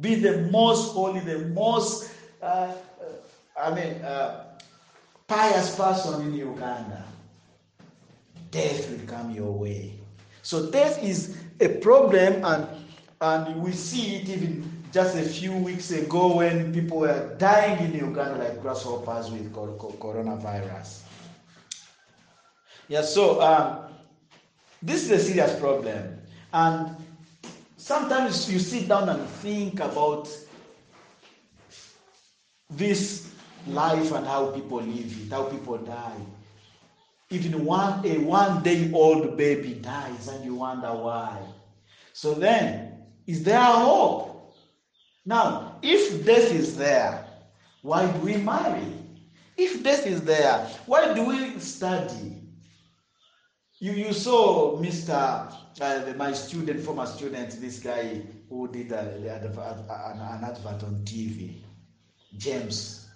Be 0.00 0.14
the 0.14 0.42
most 0.50 0.92
holy, 0.92 1.20
the 1.20 1.40
most, 1.48 2.10
uh, 2.42 2.44
uh, 2.44 2.74
I 3.60 3.74
mean, 3.74 4.02
uh, 4.02 4.44
pious 5.26 5.74
person 5.76 6.22
in 6.22 6.34
Uganda. 6.34 7.04
Death 8.50 8.90
will 8.90 9.06
come 9.06 9.30
your 9.30 9.52
way. 9.52 9.94
So 10.42 10.70
death 10.70 11.02
is 11.02 11.36
a 11.60 11.68
problem, 11.68 12.44
and 12.44 12.66
and 13.20 13.62
we 13.62 13.72
see 13.72 14.16
it 14.16 14.28
even 14.28 14.82
just 14.92 15.16
a 15.16 15.22
few 15.22 15.52
weeks 15.52 15.90
ago 15.90 16.36
when 16.36 16.74
people 16.74 16.98
were 16.98 17.34
dying 17.38 17.78
in 17.84 17.98
Uganda 17.98 18.36
like 18.38 18.60
grasshoppers 18.60 19.30
with 19.30 19.52
coronavirus. 19.54 21.02
Yeah, 22.92 23.00
so 23.00 23.40
um, 23.40 23.84
this 24.82 25.04
is 25.04 25.10
a 25.12 25.18
serious 25.18 25.58
problem. 25.58 26.18
And 26.52 26.94
sometimes 27.78 28.52
you 28.52 28.58
sit 28.58 28.86
down 28.86 29.08
and 29.08 29.26
think 29.40 29.80
about 29.80 30.28
this 32.68 33.32
life 33.66 34.12
and 34.12 34.26
how 34.26 34.50
people 34.50 34.82
live 34.82 35.10
it, 35.24 35.32
how 35.32 35.44
people 35.44 35.78
die. 35.78 36.20
Even 37.30 37.64
one 37.64 38.04
a 38.04 38.18
one 38.18 38.62
day 38.62 38.92
old 38.92 39.38
baby 39.38 39.72
dies 39.72 40.28
and 40.28 40.44
you 40.44 40.56
wonder 40.56 40.92
why. 40.92 41.40
So 42.12 42.34
then 42.34 43.04
is 43.26 43.42
there 43.42 43.58
hope? 43.58 44.54
Now, 45.24 45.78
if 45.80 46.26
death 46.26 46.52
is 46.52 46.76
there, 46.76 47.24
why 47.80 48.06
do 48.06 48.18
we 48.20 48.36
marry? 48.36 48.84
If 49.56 49.82
death 49.82 50.06
is 50.06 50.22
there, 50.24 50.68
why 50.84 51.14
do 51.14 51.24
we 51.24 51.58
study? 51.58 52.41
You, 53.82 53.90
you 53.94 54.12
saw 54.12 54.78
Mr. 54.78 55.52
Uh, 55.80 56.14
my 56.16 56.32
student, 56.32 56.78
former 56.84 57.04
student, 57.04 57.60
this 57.60 57.80
guy 57.80 58.22
who 58.48 58.68
did 58.68 58.92
uh, 58.92 58.98
an, 58.98 60.20
an 60.20 60.44
advert 60.44 60.84
on 60.84 61.02
TV, 61.04 61.56
James. 62.38 63.08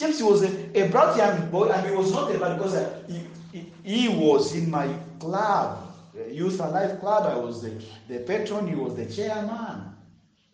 James 0.00 0.20
was 0.20 0.42
a, 0.42 0.84
a 0.84 0.88
bright 0.88 1.16
young 1.16 1.48
boy, 1.48 1.68
and 1.68 1.88
he 1.88 1.94
was 1.94 2.10
not 2.10 2.34
a 2.34 2.38
bad 2.40 2.58
because 2.58 2.74
uh, 2.74 3.00
he, 3.06 3.20
he, 3.52 3.72
he 3.84 4.08
was 4.08 4.52
in 4.56 4.68
my 4.68 4.92
club 5.20 5.94
Youth 6.28 6.58
Alive 6.58 6.98
Club. 6.98 7.32
I 7.32 7.38
was 7.38 7.62
the, 7.62 7.80
the 8.08 8.18
patron, 8.24 8.66
he 8.66 8.74
was 8.74 8.96
the 8.96 9.06
chairman. 9.06 9.94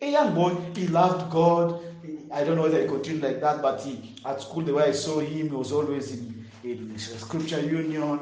A 0.01 0.11
young 0.11 0.35
boy, 0.35 0.53
he 0.75 0.85
loved 0.85 1.31
God. 1.31 1.81
I 2.31 2.43
don't 2.43 2.57
know 2.57 2.63
whether 2.63 2.79
he 2.79 2.87
continued 2.87 3.23
like 3.23 3.41
that, 3.41 3.59
but 3.59 3.81
he 3.81 4.13
at 4.23 4.39
school, 4.39 4.61
the 4.61 4.75
way 4.75 4.83
I 4.83 4.91
saw 4.91 5.19
him, 5.19 5.49
he 5.49 5.55
was 5.55 5.71
always 5.71 6.11
in, 6.11 6.45
in 6.63 6.95
scripture 6.99 7.59
union. 7.59 8.19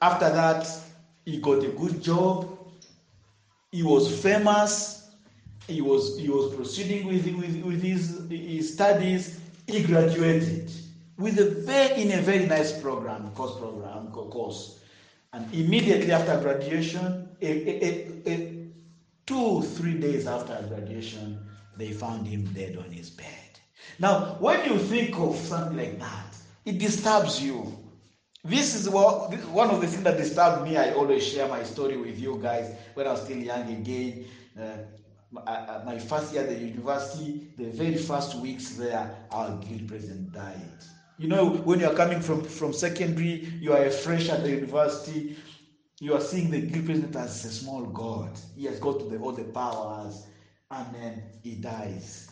After 0.00 0.30
that, 0.30 0.68
he 1.24 1.38
got 1.38 1.64
a 1.64 1.68
good 1.68 2.02
job. 2.02 2.48
He 3.72 3.82
was 3.82 4.22
famous. 4.22 5.10
He 5.66 5.80
was 5.80 6.18
he 6.18 6.28
was 6.28 6.54
proceeding 6.54 7.06
with, 7.06 7.26
with, 7.26 7.62
with 7.62 7.82
his, 7.82 8.22
his 8.30 8.74
studies. 8.74 9.40
He 9.66 9.82
graduated 9.82 10.70
with 11.18 11.38
a 11.38 11.50
very 11.62 12.02
in 12.02 12.12
a 12.12 12.22
very 12.22 12.46
nice 12.46 12.80
program, 12.80 13.30
course 13.32 13.58
program, 13.58 14.10
course. 14.12 14.80
And 15.32 15.52
immediately 15.52 16.12
after 16.12 16.40
graduation, 16.40 17.28
a, 17.42 17.46
a, 17.46 18.30
a, 18.30 18.66
two, 19.26 19.62
three 19.62 19.98
days 19.98 20.26
after 20.26 20.54
graduation, 20.68 21.38
they 21.76 21.90
found 21.92 22.26
him 22.26 22.44
dead 22.54 22.76
on 22.76 22.90
his 22.90 23.10
bed. 23.10 23.58
Now, 23.98 24.36
when 24.38 24.64
you 24.64 24.78
think 24.78 25.18
of 25.18 25.36
something 25.36 25.76
like 25.76 25.98
that, 25.98 26.36
it 26.64 26.78
disturbs 26.78 27.42
you. 27.42 27.76
This 28.46 28.76
is 28.76 28.88
what, 28.88 29.32
one 29.48 29.70
of 29.70 29.80
the 29.80 29.88
things 29.88 30.04
that 30.04 30.16
disturbed 30.16 30.68
me. 30.68 30.76
I 30.76 30.92
always 30.92 31.26
share 31.26 31.48
my 31.48 31.64
story 31.64 31.96
with 31.96 32.18
you 32.18 32.38
guys 32.40 32.72
when 32.94 33.06
I 33.06 33.10
was 33.10 33.22
still 33.22 33.38
young 33.38 33.68
again. 33.68 34.26
Uh, 34.56 35.82
my 35.84 35.98
first 35.98 36.32
year 36.32 36.42
at 36.42 36.48
the 36.48 36.58
university, 36.58 37.48
the 37.58 37.70
very 37.70 37.96
first 37.96 38.36
weeks 38.36 38.70
there, 38.76 39.16
our 39.32 39.56
guild 39.58 39.88
president 39.88 40.32
died. 40.32 40.78
You 41.18 41.26
know, 41.26 41.48
when 41.48 41.80
you 41.80 41.86
are 41.86 41.94
coming 41.94 42.20
from, 42.20 42.44
from 42.44 42.72
secondary, 42.72 43.52
you 43.60 43.72
are 43.72 43.84
a 43.84 43.90
fresh 43.90 44.28
at 44.28 44.44
the 44.44 44.50
university, 44.50 45.36
you 45.98 46.14
are 46.14 46.20
seeing 46.20 46.50
the 46.50 46.60
guild 46.60 46.86
president 46.86 47.16
as 47.16 47.44
a 47.44 47.50
small 47.50 47.84
god. 47.86 48.38
He 48.54 48.66
has 48.66 48.78
got 48.78 49.00
to 49.00 49.06
the, 49.06 49.18
all 49.18 49.32
the 49.32 49.44
powers, 49.44 50.26
and 50.70 50.94
then 50.94 51.22
he 51.42 51.56
dies. 51.56 52.30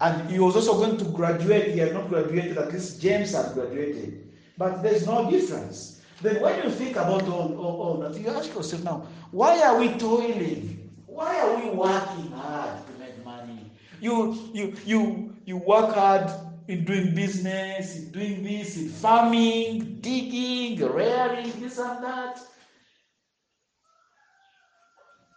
And 0.00 0.30
he 0.30 0.38
was 0.38 0.56
also 0.56 0.74
going 0.74 0.96
to 0.96 1.04
graduate. 1.04 1.72
He 1.74 1.80
had 1.80 1.92
not 1.92 2.08
graduated, 2.08 2.56
at 2.56 2.72
least 2.72 3.02
James 3.02 3.34
had 3.34 3.52
graduated. 3.52 4.28
But 4.60 4.82
there's 4.82 5.06
no 5.06 5.30
difference. 5.30 6.02
Then 6.20 6.42
when 6.42 6.62
you 6.62 6.68
think 6.70 6.96
about 6.96 7.22
all, 7.22 7.56
all, 7.56 7.76
all 7.80 7.96
that, 8.02 8.20
you 8.20 8.28
ask 8.28 8.54
yourself 8.54 8.84
now, 8.84 9.06
why 9.30 9.58
are 9.62 9.78
we 9.80 9.88
toiling? 9.94 10.90
Why 11.06 11.40
are 11.40 11.56
we 11.56 11.70
working 11.70 12.30
hard 12.32 12.86
to 12.86 12.92
make 13.00 13.24
money? 13.24 13.70
You 14.02 14.38
you 14.52 14.74
you 14.84 15.34
you 15.46 15.56
work 15.56 15.94
hard 15.94 16.30
in 16.68 16.84
doing 16.84 17.14
business, 17.14 17.96
in 17.96 18.10
doing 18.12 18.42
this, 18.42 18.76
in 18.76 18.90
farming, 18.90 20.00
digging, 20.02 20.86
rearing, 20.92 21.58
this 21.58 21.78
and 21.78 22.04
that. 22.04 22.38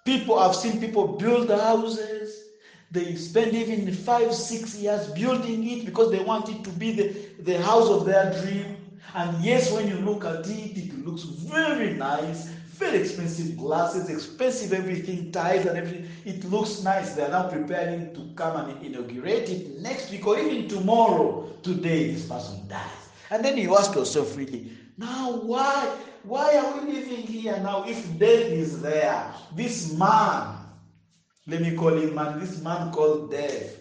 People, 0.03 0.37
I've 0.37 0.55
seen 0.55 0.81
people 0.81 1.07
build 1.07 1.49
houses. 1.49 2.43
They 2.91 3.15
spend 3.15 3.53
even 3.53 3.93
five, 3.93 4.33
six 4.33 4.75
years 4.75 5.07
building 5.13 5.65
it 5.65 5.85
because 5.85 6.11
they 6.11 6.19
want 6.19 6.49
it 6.49 6.61
to 6.65 6.71
be 6.71 6.91
the, 6.91 7.07
the 7.39 7.63
house 7.63 7.87
of 7.87 8.03
their 8.05 8.33
dream. 8.41 8.82
And 9.15 9.43
yes, 9.43 9.71
when 9.71 9.87
you 9.87 9.95
look 9.97 10.25
at 10.25 10.47
it, 10.47 10.77
it 10.77 11.05
looks 11.05 11.23
very 11.23 11.93
nice, 11.93 12.47
very 12.73 12.97
expensive 12.97 13.55
glasses, 13.57 14.09
expensive 14.09 14.73
everything, 14.73 15.31
ties 15.31 15.65
and 15.65 15.77
everything. 15.77 16.09
It 16.25 16.43
looks 16.45 16.81
nice. 16.83 17.13
They 17.13 17.23
are 17.23 17.29
now 17.29 17.47
preparing 17.47 18.13
to 18.15 18.33
come 18.35 18.69
and 18.69 18.83
inaugurate 18.83 19.49
it 19.49 19.79
next 19.79 20.11
week 20.11 20.25
or 20.25 20.39
even 20.39 20.67
tomorrow. 20.67 21.49
Today, 21.61 22.11
this 22.11 22.25
person 22.25 22.67
dies. 22.67 22.89
And 23.29 23.45
then 23.45 23.57
you 23.57 23.77
ask 23.77 23.93
yourself, 23.95 24.35
really, 24.35 24.71
now 24.97 25.33
why? 25.33 25.95
Why 26.23 26.57
are 26.57 26.79
we 26.79 26.93
living 26.93 27.27
here 27.27 27.57
now 27.57 27.83
if 27.85 28.17
death 28.17 28.45
is 28.45 28.81
there? 28.81 29.33
This 29.55 29.93
man, 29.93 30.55
let 31.45 31.61
me 31.61 31.75
call 31.75 31.89
him 31.89 32.15
man, 32.15 32.39
this 32.39 32.61
man 32.61 32.91
called 32.91 33.29
death, 33.29 33.75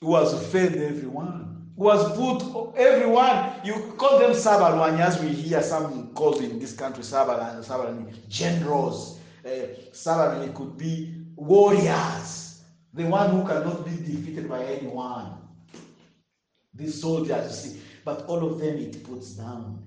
who 0.00 0.14
has 0.16 0.32
failed 0.50 0.76
everyone, 0.76 1.55
who 1.76 1.90
has 1.90 2.04
put 2.16 2.74
everyone, 2.76 3.60
you 3.62 3.74
call 3.98 4.18
them 4.18 4.30
Sabalwani, 4.30 5.00
as 5.00 5.20
we 5.20 5.28
hear 5.28 5.62
some 5.62 6.12
called 6.14 6.40
in 6.40 6.58
this 6.58 6.74
country, 6.74 7.02
Sabalani, 7.02 7.64
Sabalani 7.64 8.28
generals. 8.28 9.20
Uh, 9.44 9.48
Sabalani 9.92 10.54
could 10.54 10.76
be 10.78 11.26
warriors, 11.36 12.62
the 12.94 13.04
one 13.04 13.30
who 13.30 13.46
cannot 13.46 13.84
be 13.84 13.90
defeated 13.90 14.48
by 14.48 14.64
anyone. 14.64 15.36
These 16.74 17.00
soldiers, 17.00 17.64
you 17.66 17.70
see, 17.70 17.80
but 18.04 18.24
all 18.26 18.46
of 18.46 18.58
them 18.58 18.76
it 18.76 19.04
puts 19.04 19.32
down. 19.32 19.82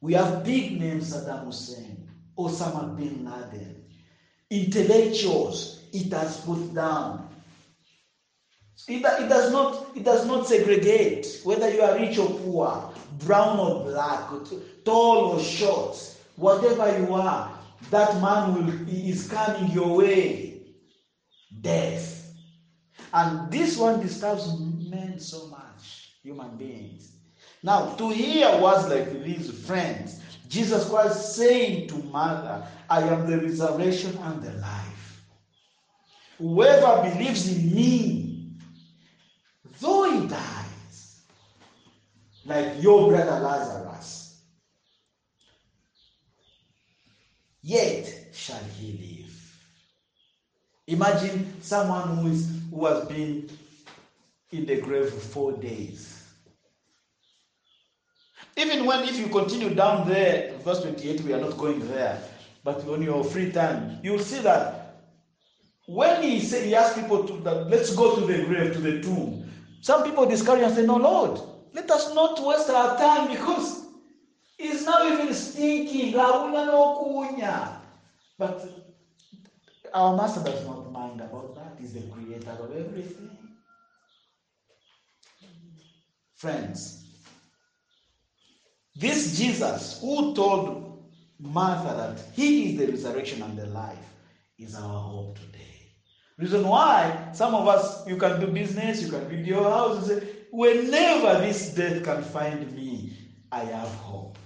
We 0.00 0.14
have 0.14 0.44
big 0.44 0.80
names, 0.80 1.12
Saddam 1.12 1.46
Hussein, 1.46 2.08
Osama 2.38 2.96
bin 2.96 3.24
Laden, 3.24 3.84
intellectuals, 4.50 5.80
it 5.92 6.12
has 6.12 6.40
put 6.40 6.72
down. 6.72 7.31
It, 8.88 9.04
it, 9.04 9.28
does 9.28 9.52
not, 9.52 9.86
it 9.94 10.04
does 10.04 10.26
not 10.26 10.46
segregate 10.46 11.40
whether 11.44 11.72
you 11.72 11.82
are 11.82 11.96
rich 11.96 12.18
or 12.18 12.28
poor, 12.30 12.92
brown 13.20 13.58
or 13.58 13.84
black, 13.84 14.28
tall 14.84 15.32
or 15.32 15.40
short, 15.40 15.96
whatever 16.36 16.98
you 16.98 17.14
are, 17.14 17.56
that 17.90 18.20
man 18.20 18.54
will, 18.54 18.88
is 18.88 19.28
coming 19.28 19.70
your 19.70 19.96
way. 19.96 20.62
Death. 21.60 22.34
And 23.12 23.50
this 23.50 23.76
one 23.76 24.00
disturbs 24.00 24.58
men 24.58 25.20
so 25.20 25.48
much, 25.48 26.14
human 26.22 26.56
beings. 26.56 27.12
Now, 27.62 27.94
to 27.94 28.08
hear 28.08 28.60
words 28.60 28.88
like 28.88 29.22
these, 29.22 29.50
friends, 29.66 30.20
Jesus 30.48 30.88
Christ 30.88 31.36
saying 31.36 31.88
to 31.88 31.94
Martha, 31.94 32.66
I 32.90 33.02
am 33.02 33.30
the 33.30 33.38
resurrection 33.38 34.18
and 34.18 34.42
the 34.42 34.52
life. 34.54 35.22
Whoever 36.38 37.08
believes 37.08 37.56
in 37.56 37.74
me, 37.74 38.21
though 39.82 40.10
he 40.10 40.26
dies, 40.26 41.20
like 42.46 42.82
your 42.82 43.08
brother 43.08 43.40
Lazarus, 43.40 44.38
yet 47.62 48.28
shall 48.32 48.62
he 48.78 48.92
live. 48.92 49.28
Imagine 50.86 51.60
someone 51.60 52.16
who, 52.16 52.28
is, 52.28 52.60
who 52.70 52.86
has 52.86 53.04
been 53.04 53.48
in 54.52 54.66
the 54.66 54.80
grave 54.80 55.10
for 55.10 55.20
four 55.20 55.52
days. 55.52 56.24
Even 58.56 58.84
when, 58.84 59.02
if 59.08 59.18
you 59.18 59.28
continue 59.28 59.74
down 59.74 60.08
there, 60.08 60.52
verse 60.64 60.82
28, 60.82 61.22
we 61.22 61.32
are 61.32 61.40
not 61.40 61.56
going 61.56 61.86
there, 61.88 62.18
but 62.62 62.86
on 62.86 63.02
your 63.02 63.24
free 63.24 63.50
time, 63.50 63.98
you'll 64.02 64.18
see 64.18 64.40
that 64.40 64.82
when 65.86 66.22
he 66.22 66.40
said 66.40 66.64
he 66.64 66.74
asked 66.74 66.96
people 66.96 67.24
to 67.24 67.32
that, 67.42 67.68
let's 67.68 67.94
go 67.94 68.14
to 68.14 68.20
the 68.26 68.44
grave, 68.44 68.72
to 68.72 68.78
the 68.78 69.02
tomb. 69.02 69.50
Some 69.82 70.04
people 70.04 70.26
discourage 70.26 70.62
and 70.62 70.74
say, 70.74 70.86
No, 70.86 70.96
Lord, 70.96 71.40
let 71.74 71.90
us 71.90 72.14
not 72.14 72.40
waste 72.40 72.70
our 72.70 72.96
time 72.96 73.28
because 73.28 73.84
it's 74.56 74.86
now 74.86 75.12
even 75.12 75.34
stinking. 75.34 76.12
But 78.38 78.64
our 79.92 80.16
master 80.16 80.44
does 80.44 80.64
not 80.64 80.92
mind 80.92 81.20
about 81.20 81.56
that. 81.56 81.76
He's 81.80 81.94
the 81.94 82.02
creator 82.02 82.52
of 82.52 82.70
everything. 82.76 83.36
Friends, 86.36 87.02
this 88.94 89.36
Jesus 89.36 89.98
who 90.00 90.32
told 90.32 91.08
Martha 91.40 91.94
that 91.96 92.24
he 92.34 92.70
is 92.70 92.78
the 92.78 92.86
resurrection 92.86 93.42
and 93.42 93.58
the 93.58 93.66
life 93.66 94.14
is 94.58 94.76
our 94.76 95.00
hope 95.00 95.38
today. 95.38 95.81
Reason 96.38 96.66
why 96.66 97.28
some 97.32 97.54
of 97.54 97.68
us, 97.68 98.06
you 98.06 98.16
can 98.16 98.40
do 98.40 98.46
business, 98.46 99.02
you 99.02 99.10
can 99.10 99.28
build 99.28 99.46
your 99.46 99.64
house, 99.64 100.08
and 100.08 100.22
say, 100.22 100.28
whenever 100.50 101.40
this 101.40 101.68
death 101.68 102.02
can 102.02 102.22
find 102.22 102.72
me, 102.72 103.12
I 103.50 103.60
have 103.60 103.88
hope. 103.96 104.38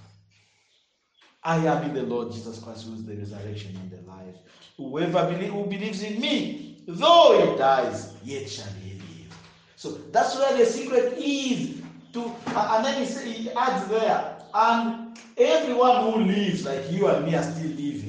I 1.42 1.58
am 1.58 1.84
in 1.84 1.94
the 1.94 2.02
Lord 2.02 2.32
Jesus 2.32 2.58
Christ, 2.58 2.86
who 2.86 2.94
is 2.94 3.04
the 3.04 3.14
resurrection 3.14 3.76
and 3.76 3.88
the 3.88 4.10
life. 4.10 4.34
Whoever 4.76 5.32
believe, 5.32 5.52
who 5.52 5.64
believes 5.64 6.02
in 6.02 6.20
me, 6.20 6.82
though 6.88 7.50
he 7.52 7.56
dies, 7.56 8.12
yet 8.24 8.48
shall 8.50 8.72
he 8.82 8.94
live. 8.94 9.38
So 9.76 9.90
that's 10.10 10.36
where 10.36 10.56
the 10.56 10.66
secret 10.66 11.16
is. 11.16 11.82
To 12.14 12.32
and 12.46 12.84
then 12.84 13.00
he, 13.00 13.06
say, 13.06 13.30
he 13.30 13.50
adds 13.50 13.86
there, 13.88 14.38
and 14.54 15.16
everyone 15.36 16.12
who 16.12 16.20
lives 16.24 16.64
like 16.64 16.90
you 16.90 17.06
and 17.06 17.24
me 17.26 17.34
are 17.36 17.42
still 17.42 17.68
living, 17.68 18.05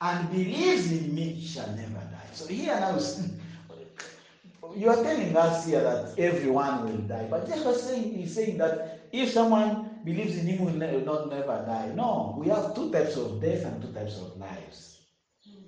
and 0.00 0.30
believes 0.30 0.92
in 0.92 1.14
me 1.14 1.40
shall 1.40 1.68
never 1.68 1.98
die. 1.98 2.28
So 2.32 2.46
here 2.46 2.78
now, 2.78 2.98
you 4.74 4.90
are 4.90 5.02
telling 5.02 5.36
us 5.36 5.66
here 5.66 5.82
that 5.82 6.18
everyone 6.18 6.84
will 6.84 6.98
die, 6.98 7.26
but 7.30 7.46
Jesus 7.46 7.88
saying, 7.88 8.12
he's 8.14 8.34
saying 8.34 8.58
that 8.58 9.08
if 9.12 9.30
someone 9.30 9.88
believes 10.04 10.36
in 10.38 10.46
him 10.46 10.64
will 10.64 11.04
not 11.04 11.28
never 11.28 11.64
die. 11.66 11.92
No, 11.94 12.34
we 12.38 12.48
have 12.48 12.74
two 12.74 12.90
types 12.90 13.16
of 13.16 13.40
death 13.40 13.64
and 13.64 13.82
two 13.82 13.92
types 13.92 14.18
of 14.18 14.36
lives. 14.36 15.00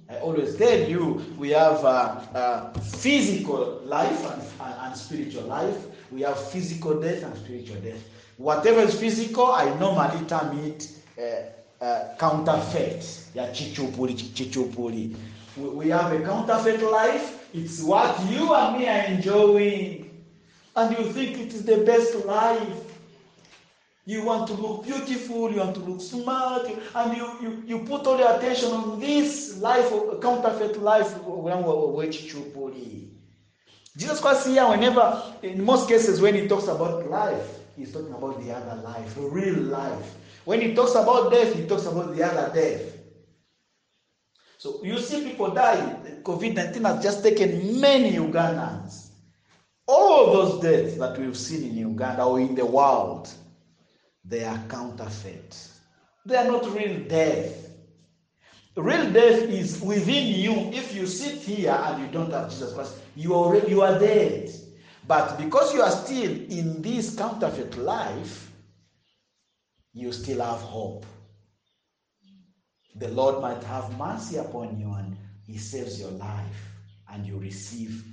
I 0.08 0.16
always 0.18 0.56
tell 0.56 0.78
you, 0.88 1.22
we 1.38 1.50
have 1.50 1.84
uh, 1.84 2.20
uh, 2.34 2.72
physical 2.80 3.80
life 3.84 4.24
and, 4.32 4.42
and, 4.60 4.74
and 4.80 4.96
spiritual 4.96 5.44
life. 5.44 5.86
We 6.10 6.22
have 6.22 6.50
physical 6.50 7.00
death 7.00 7.22
and 7.22 7.36
spiritual 7.36 7.80
death. 7.80 8.02
Whatever 8.36 8.80
is 8.80 8.98
physical, 8.98 9.52
I 9.52 9.72
normally 9.78 10.26
term 10.26 10.58
it 10.58 10.88
uh, 11.16 11.50
uh, 11.80 12.14
counterfeit. 12.18 13.04
Yeah, 13.34 13.50
chichupuli, 13.50 14.14
chichupuli. 14.14 15.16
We, 15.56 15.88
have 15.88 16.12
a 16.12 16.20
counterfeit 16.20 16.82
life. 16.82 17.48
It's 17.52 17.82
what 17.82 18.18
you 18.30 18.54
and 18.54 18.78
me 18.78 18.88
are 18.88 19.04
enjoying. 19.06 20.10
And 20.76 20.96
you 20.96 21.12
think 21.12 21.38
it 21.38 21.52
is 21.52 21.64
the 21.64 21.78
best 21.78 22.14
life. 22.24 22.90
You 24.06 24.24
want 24.24 24.48
to 24.48 24.54
look 24.54 24.84
beautiful, 24.84 25.52
you 25.52 25.58
want 25.58 25.74
to 25.74 25.80
look 25.80 26.00
smart, 26.00 26.68
and 26.94 27.16
you, 27.16 27.30
you, 27.40 27.62
you 27.66 27.78
put 27.84 28.06
all 28.06 28.18
your 28.18 28.34
attention 28.34 28.72
on 28.72 28.98
this 28.98 29.58
life, 29.58 29.92
counterfeit 30.20 30.78
life, 30.78 31.14
Jesus 33.96 34.20
Christ 34.20 34.46
here, 34.46 34.66
whenever, 34.66 35.22
in 35.42 35.62
most 35.62 35.88
cases, 35.88 36.20
when 36.20 36.34
he 36.34 36.48
talks 36.48 36.66
about 36.66 37.08
life, 37.08 37.46
he's 37.76 37.92
talking 37.92 38.12
about 38.12 38.42
the 38.42 38.52
other 38.52 38.80
life, 38.82 39.14
the 39.14 39.20
real 39.20 39.62
life. 39.64 40.16
When 40.50 40.60
he 40.62 40.74
talks 40.74 40.96
about 40.96 41.30
death, 41.30 41.54
he 41.54 41.64
talks 41.64 41.86
about 41.86 42.12
the 42.12 42.24
other 42.24 42.52
death. 42.52 42.82
So 44.58 44.80
you 44.82 44.98
see 44.98 45.22
people 45.22 45.50
die. 45.50 45.76
COVID 46.24 46.54
19 46.56 46.84
has 46.86 47.00
just 47.04 47.22
taken 47.22 47.80
many 47.80 48.14
Ugandans. 48.14 49.10
All 49.86 50.32
those 50.32 50.60
deaths 50.60 50.96
that 50.98 51.16
we've 51.16 51.36
seen 51.36 51.70
in 51.70 51.76
Uganda 51.76 52.24
or 52.24 52.40
in 52.40 52.56
the 52.56 52.66
world, 52.66 53.32
they 54.24 54.42
are 54.42 54.58
counterfeit. 54.68 55.56
They 56.26 56.34
are 56.34 56.46
not 56.50 56.66
real 56.74 56.98
death. 57.06 57.70
Real 58.74 59.08
death 59.12 59.42
is 59.42 59.80
within 59.80 60.34
you. 60.34 60.52
If 60.72 60.96
you 60.96 61.06
sit 61.06 61.36
here 61.42 61.80
and 61.80 62.02
you 62.02 62.10
don't 62.10 62.32
have 62.32 62.50
Jesus 62.50 62.72
Christ, 62.72 62.96
you 63.14 63.36
are 63.36 63.56
you 63.68 63.82
are 63.82 63.96
dead. 64.00 64.50
But 65.06 65.38
because 65.38 65.72
you 65.72 65.82
are 65.82 65.92
still 65.92 66.32
in 66.32 66.82
this 66.82 67.14
counterfeit 67.14 67.78
life, 67.78 68.49
you 69.92 70.12
still 70.12 70.40
have 70.40 70.60
hope. 70.60 71.04
The 72.96 73.08
Lord 73.08 73.40
might 73.40 73.62
have 73.64 73.96
mercy 73.98 74.36
upon 74.36 74.78
you 74.78 74.92
and 74.92 75.16
He 75.46 75.58
saves 75.58 76.00
your 76.00 76.10
life 76.12 76.68
and 77.12 77.26
you 77.26 77.38
receive 77.38 78.04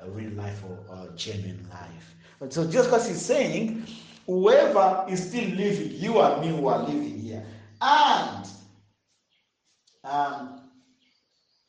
a 0.00 0.08
real 0.10 0.32
life 0.32 0.62
or 0.68 0.78
a 0.96 1.16
genuine 1.16 1.66
life. 1.70 2.14
But 2.38 2.52
so 2.52 2.66
just 2.66 2.88
because 2.88 3.08
He's 3.08 3.24
saying, 3.24 3.86
whoever 4.26 5.04
is 5.08 5.28
still 5.28 5.48
living, 5.50 5.92
you 5.92 6.20
and 6.20 6.40
me 6.42 6.56
who 6.56 6.68
are 6.68 6.80
living 6.80 7.18
here, 7.18 7.44
and 7.80 8.46
um, 10.04 10.60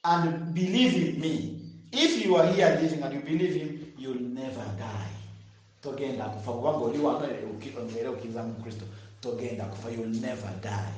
and 0.03 0.53
believe 0.53 0.95
in 0.95 1.19
me. 1.21 1.61
If 1.91 2.23
you 2.23 2.35
are 2.35 2.45
here 2.47 2.77
living 2.81 3.01
and 3.01 3.13
you 3.13 3.19
believe 3.21 3.55
him, 3.55 3.93
you'll 3.97 4.21
never 4.21 4.63
die. 4.77 5.07
Togenda 9.21 9.65
kufa 9.65 9.89
you'll 9.91 10.21
never 10.21 10.49
die. 10.61 10.93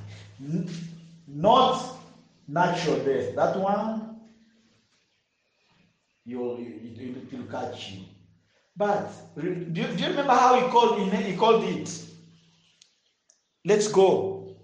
Not 1.27 1.81
natural 2.47 2.97
death. 3.05 3.35
That 3.35 3.55
one 3.57 4.01
you'll, 6.25 6.57
it, 6.57 6.99
it 6.99 7.37
will 7.37 7.45
catch 7.45 7.91
you. 7.91 8.01
But 8.75 9.11
do 9.37 9.45
you, 9.47 9.55
do 9.55 9.81
you 9.81 10.07
remember 10.09 10.33
how 10.33 10.55
he 10.59 10.67
called 10.69 11.01
it? 11.01 11.13
He 11.25 11.35
called 11.35 11.63
it. 11.63 12.05
Let's 13.65 13.87
go. 13.89 14.55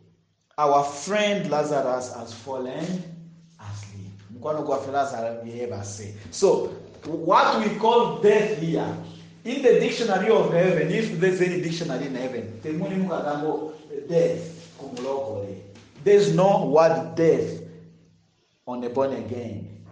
Our 0.58 0.84
friend 0.84 1.50
Lazarus 1.52 2.14
has 2.14 2.34
fallen 2.34 2.86
asleep. 3.60 4.14
Mkwano 4.34 4.64
gwaffe 4.64 4.92
Lazarus 4.92 5.46
yeebase. 5.46 6.14
So, 6.32 6.68
what 7.06 7.60
we 7.60 7.76
call 7.76 8.20
death 8.22 8.58
here, 8.60 8.96
in 9.46 9.62
the 9.62 9.80
dictionary 9.80 10.30
of 10.30 10.52
heaven, 10.52 10.90
if 10.90 11.20
there's 11.20 11.40
any 11.40 11.62
dictionary 11.62 12.08
in 12.08 12.16
heaven, 12.16 12.60
death. 14.10 14.52
There's 16.04 16.34
no 16.34 16.66
word 16.66 17.16
death 17.16 17.62
on 18.68 18.82
the 18.82 18.90
born 18.90 19.14
again. 19.14 19.86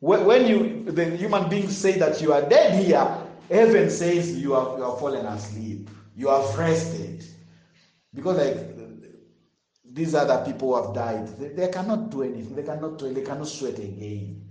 When 0.00 0.46
you 0.46 0.84
the 0.84 1.16
human 1.16 1.48
beings 1.48 1.76
say 1.76 1.98
that 1.98 2.22
you 2.22 2.32
are 2.32 2.48
dead 2.48 2.84
here, 2.84 3.18
heaven 3.50 3.90
says 3.90 4.38
you 4.38 4.52
have 4.52 4.78
you 4.78 4.84
have 4.84 5.00
fallen 5.00 5.26
asleep. 5.26 5.90
You 6.14 6.28
have 6.28 6.56
rested. 6.56 7.24
Because 8.14 8.38
like 8.38 8.76
these 9.84 10.14
other 10.14 10.44
people 10.44 10.68
who 10.76 10.84
have 10.86 10.94
died, 10.94 11.26
they, 11.38 11.48
they 11.48 11.68
cannot 11.68 12.10
do 12.10 12.22
anything, 12.22 12.54
they 12.54 12.62
cannot 12.62 12.98
they 12.98 13.22
cannot 13.22 13.48
sweat 13.48 13.78
again. 13.78 14.47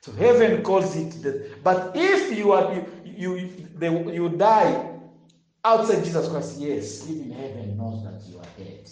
So 0.00 0.12
heaven 0.12 0.62
calls 0.62 0.96
it 0.96 1.20
death. 1.22 1.62
But 1.62 1.92
if 1.94 2.36
you 2.36 2.52
are 2.52 2.72
you 3.04 3.50
you 3.74 4.12
you 4.12 4.28
die 4.30 4.90
outside 5.64 6.04
Jesus 6.04 6.28
Christ, 6.28 6.58
yes, 6.58 7.08
even 7.08 7.30
heaven 7.30 7.76
knows 7.76 8.04
that 8.04 8.22
you 8.26 8.38
are 8.38 8.46
dead. 8.56 8.90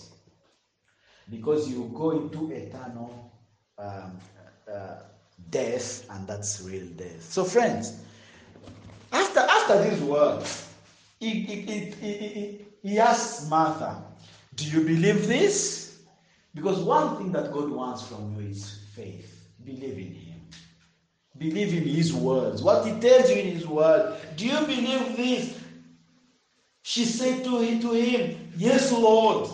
Because 1.30 1.68
you 1.68 1.90
go 1.94 2.10
into 2.10 2.52
eternal 2.52 3.32
um, 3.78 4.18
uh, 4.72 4.96
death, 5.50 6.06
and 6.10 6.26
that's 6.26 6.60
real 6.62 6.86
death. 6.86 7.22
So, 7.22 7.44
friends, 7.44 8.00
after 9.12 9.40
after 9.40 9.88
these 9.88 10.00
words, 10.02 10.68
he, 11.18 11.30
he, 11.30 11.60
he, 11.60 12.66
he 12.82 12.98
asks 12.98 13.48
Martha, 13.48 14.02
Do 14.54 14.64
you 14.64 14.80
believe 14.82 15.26
this? 15.26 15.98
Because 16.54 16.78
one 16.80 17.16
thing 17.18 17.32
that 17.32 17.52
God 17.52 17.70
wants 17.70 18.02
from 18.06 18.34
you 18.36 18.48
is 18.48 18.80
faith. 18.94 19.48
Believe 19.64 19.98
in 19.98 20.14
Him. 20.14 20.25
Believe 21.38 21.74
in 21.74 21.86
His 21.86 22.12
words. 22.12 22.62
What 22.62 22.86
He 22.86 22.92
tells 22.98 23.30
you 23.30 23.36
in 23.36 23.46
His 23.56 23.66
word. 23.66 24.16
Do 24.36 24.46
you 24.46 24.60
believe 24.60 25.16
this? 25.16 25.56
She 26.82 27.04
said 27.04 27.42
to 27.42 27.58
him, 27.58 27.80
to 27.80 27.92
him, 27.92 28.52
Yes, 28.56 28.92
Lord. 28.92 29.48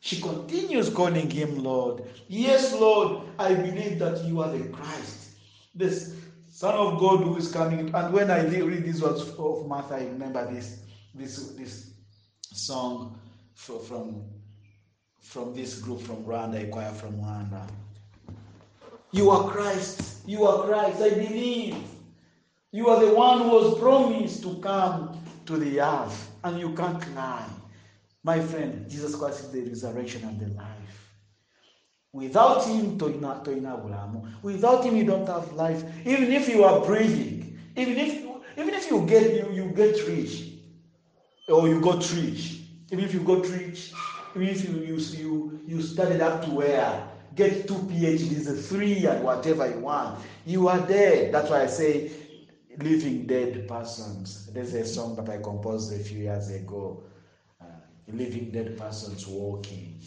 She 0.00 0.20
continues 0.22 0.88
calling 0.88 1.28
him 1.28 1.58
Lord. 1.62 2.04
Yes, 2.28 2.72
Lord, 2.72 3.28
I 3.38 3.52
believe 3.54 3.98
that 3.98 4.24
you 4.24 4.40
are 4.40 4.48
the 4.48 4.68
Christ, 4.68 5.32
the 5.74 5.90
Son 6.48 6.74
of 6.74 6.98
God 6.98 7.24
who 7.24 7.36
is 7.36 7.52
coming. 7.52 7.94
And 7.94 8.12
when 8.12 8.30
I 8.30 8.46
read 8.46 8.84
these 8.84 9.02
words 9.02 9.22
of 9.38 9.66
Martha, 9.66 9.96
I 9.96 10.04
remember 10.04 10.50
this 10.50 10.80
this 11.12 11.48
this 11.58 11.90
song 12.52 13.18
fro- 13.54 13.78
from 13.80 14.24
from 15.20 15.54
this 15.54 15.78
group 15.80 16.00
from 16.00 16.24
Rwanda, 16.24 16.70
choir 16.70 16.92
from 16.92 17.16
Rwanda. 17.18 17.68
You 19.12 19.30
are 19.30 19.48
Christ. 19.50 20.26
You 20.26 20.46
are 20.46 20.66
Christ. 20.66 21.00
I 21.00 21.10
believe. 21.10 21.76
You 22.72 22.88
are 22.88 23.00
the 23.00 23.14
one 23.14 23.42
who 23.42 23.48
was 23.48 23.78
promised 23.78 24.42
to 24.42 24.56
come 24.56 25.18
to 25.46 25.56
the 25.56 25.80
earth, 25.80 26.30
and 26.44 26.58
you 26.58 26.74
can't 26.74 27.14
lie. 27.14 27.48
My 28.22 28.40
friend, 28.40 28.90
Jesus 28.90 29.14
Christ 29.14 29.44
is 29.44 29.50
the 29.50 29.62
resurrection 29.62 30.24
and 30.24 30.38
the 30.38 30.48
life. 30.54 31.12
Without 32.12 32.66
him. 32.66 32.98
Without 34.42 34.84
him, 34.84 34.96
you 34.96 35.04
don't 35.04 35.28
have 35.28 35.52
life. 35.52 35.84
Even 36.04 36.32
if 36.32 36.48
you 36.48 36.64
are 36.64 36.84
breathing, 36.84 37.58
even 37.76 37.96
if 37.98 38.26
even 38.58 38.74
if 38.74 38.90
you 38.90 39.02
get 39.06 39.32
you, 39.34 39.52
you 39.52 39.70
get 39.70 40.06
rich, 40.08 40.48
or 41.48 41.68
you 41.68 41.80
got 41.80 42.10
rich, 42.14 42.60
even 42.90 43.04
if 43.04 43.12
you 43.12 43.20
got 43.20 43.46
rich, 43.48 43.92
even 44.34 44.48
if 44.48 44.64
you 44.64 44.72
you 44.80 44.96
you, 44.96 45.60
you 45.66 45.82
studied 45.82 46.22
up 46.22 46.42
to 46.44 46.50
where 46.50 47.15
get 47.36 47.68
two 47.68 47.74
PhDs, 47.74 48.68
three 48.68 49.06
and 49.06 49.22
whatever 49.22 49.68
you 49.68 49.78
want, 49.80 50.24
you 50.44 50.68
are 50.68 50.80
dead. 50.86 51.32
That's 51.32 51.50
why 51.50 51.62
I 51.62 51.66
say 51.66 52.10
living 52.78 53.26
dead 53.26 53.68
persons. 53.68 54.46
There's 54.52 54.74
a 54.74 54.84
song 54.84 55.16
that 55.16 55.28
I 55.28 55.38
composed 55.38 55.92
a 55.92 55.98
few 55.98 56.18
years 56.18 56.50
ago. 56.50 57.02
Uh, 57.60 57.64
living 58.08 58.50
dead 58.50 58.76
persons 58.78 59.26
walking. 59.26 60.00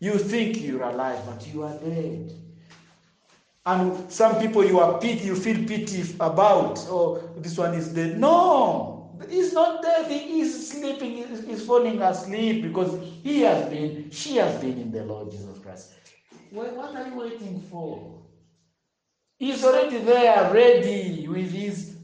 You 0.00 0.16
think 0.18 0.60
you're 0.60 0.82
alive, 0.82 1.20
but 1.26 1.46
you 1.52 1.64
are 1.64 1.76
dead. 1.78 2.32
And 3.66 4.10
some 4.10 4.38
people 4.40 4.64
you 4.64 4.78
are 4.80 4.98
pity, 4.98 5.26
you 5.26 5.34
feel 5.34 5.66
pity 5.66 6.02
about. 6.20 6.78
Oh, 6.88 7.20
this 7.36 7.58
one 7.58 7.74
is 7.74 7.88
dead. 7.88 8.18
No, 8.18 9.10
he's 9.28 9.52
not 9.52 9.82
dead. 9.82 10.10
He 10.10 10.40
is 10.40 10.70
sleeping. 10.70 11.16
He's 11.46 11.66
falling 11.66 12.00
asleep 12.00 12.62
because 12.62 12.98
he 13.22 13.40
has 13.42 13.68
been, 13.68 14.10
she 14.10 14.36
has 14.36 14.58
been 14.60 14.78
in 14.78 14.90
the 14.90 15.04
Lord 15.04 15.30
Jesus 15.30 15.58
Christ. 15.58 15.92
What 16.50 16.96
are 16.96 17.08
you 17.08 17.14
waiting 17.14 17.60
for? 17.60 18.22
He's 19.38 19.64
already 19.64 19.98
there, 19.98 20.52
ready 20.52 21.26
with 21.28 21.52
his 21.52 21.96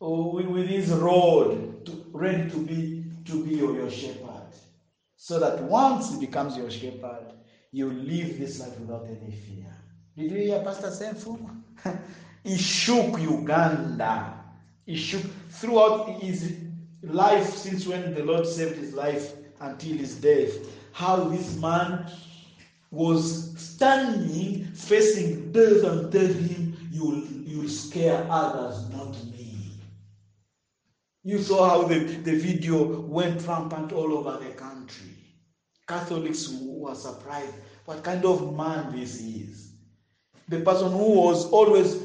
with 0.00 0.66
his 0.66 0.90
rod, 0.90 1.86
to, 1.86 2.04
ready 2.12 2.50
to 2.50 2.58
be 2.58 3.04
to 3.24 3.44
be 3.44 3.54
your, 3.54 3.74
your 3.74 3.90
shepherd. 3.90 4.48
So 5.16 5.38
that 5.38 5.62
once 5.62 6.10
he 6.10 6.18
becomes 6.18 6.56
your 6.56 6.70
shepherd, 6.70 7.32
you 7.70 7.90
live 7.90 8.38
this 8.38 8.60
life 8.60 8.78
without 8.80 9.06
any 9.06 9.32
fear. 9.32 9.72
Did 10.16 10.30
you 10.32 10.38
hear 10.38 10.62
Pastor 10.62 10.88
Senfu? 10.88 11.62
he 12.44 12.58
shook 12.58 13.18
Uganda. 13.20 14.34
He 14.84 14.96
shook 14.96 15.22
throughout 15.48 16.20
his 16.20 16.58
life 17.02 17.48
since 17.54 17.86
when 17.86 18.12
the 18.12 18.24
Lord 18.24 18.46
saved 18.46 18.76
his 18.76 18.92
life 18.92 19.32
until 19.60 19.96
his 19.96 20.16
death. 20.16 20.58
How 20.92 21.24
this 21.24 21.56
man 21.56 22.10
was 22.92 23.58
standing 23.58 24.66
facing 24.74 25.50
death 25.50 25.82
and 25.82 26.12
tell 26.12 26.26
him, 26.26 26.68
You'll, 26.90 27.24
you'll 27.24 27.68
scare 27.70 28.26
others, 28.30 28.88
not 28.90 29.12
me. 29.32 29.70
You 31.24 31.38
saw 31.38 31.68
how 31.68 31.82
the, 31.84 31.98
the 31.98 32.34
video 32.36 33.00
went 33.00 33.46
rampant 33.46 33.92
all 33.92 34.12
over 34.12 34.44
the 34.44 34.50
country. 34.50 35.16
Catholics 35.88 36.50
were 36.60 36.94
surprised 36.94 37.54
what 37.86 38.04
kind 38.04 38.24
of 38.26 38.54
man 38.54 38.94
this 38.94 39.20
is. 39.20 39.72
The 40.48 40.60
person 40.60 40.92
who 40.92 41.12
was 41.20 41.46
always 41.46 41.98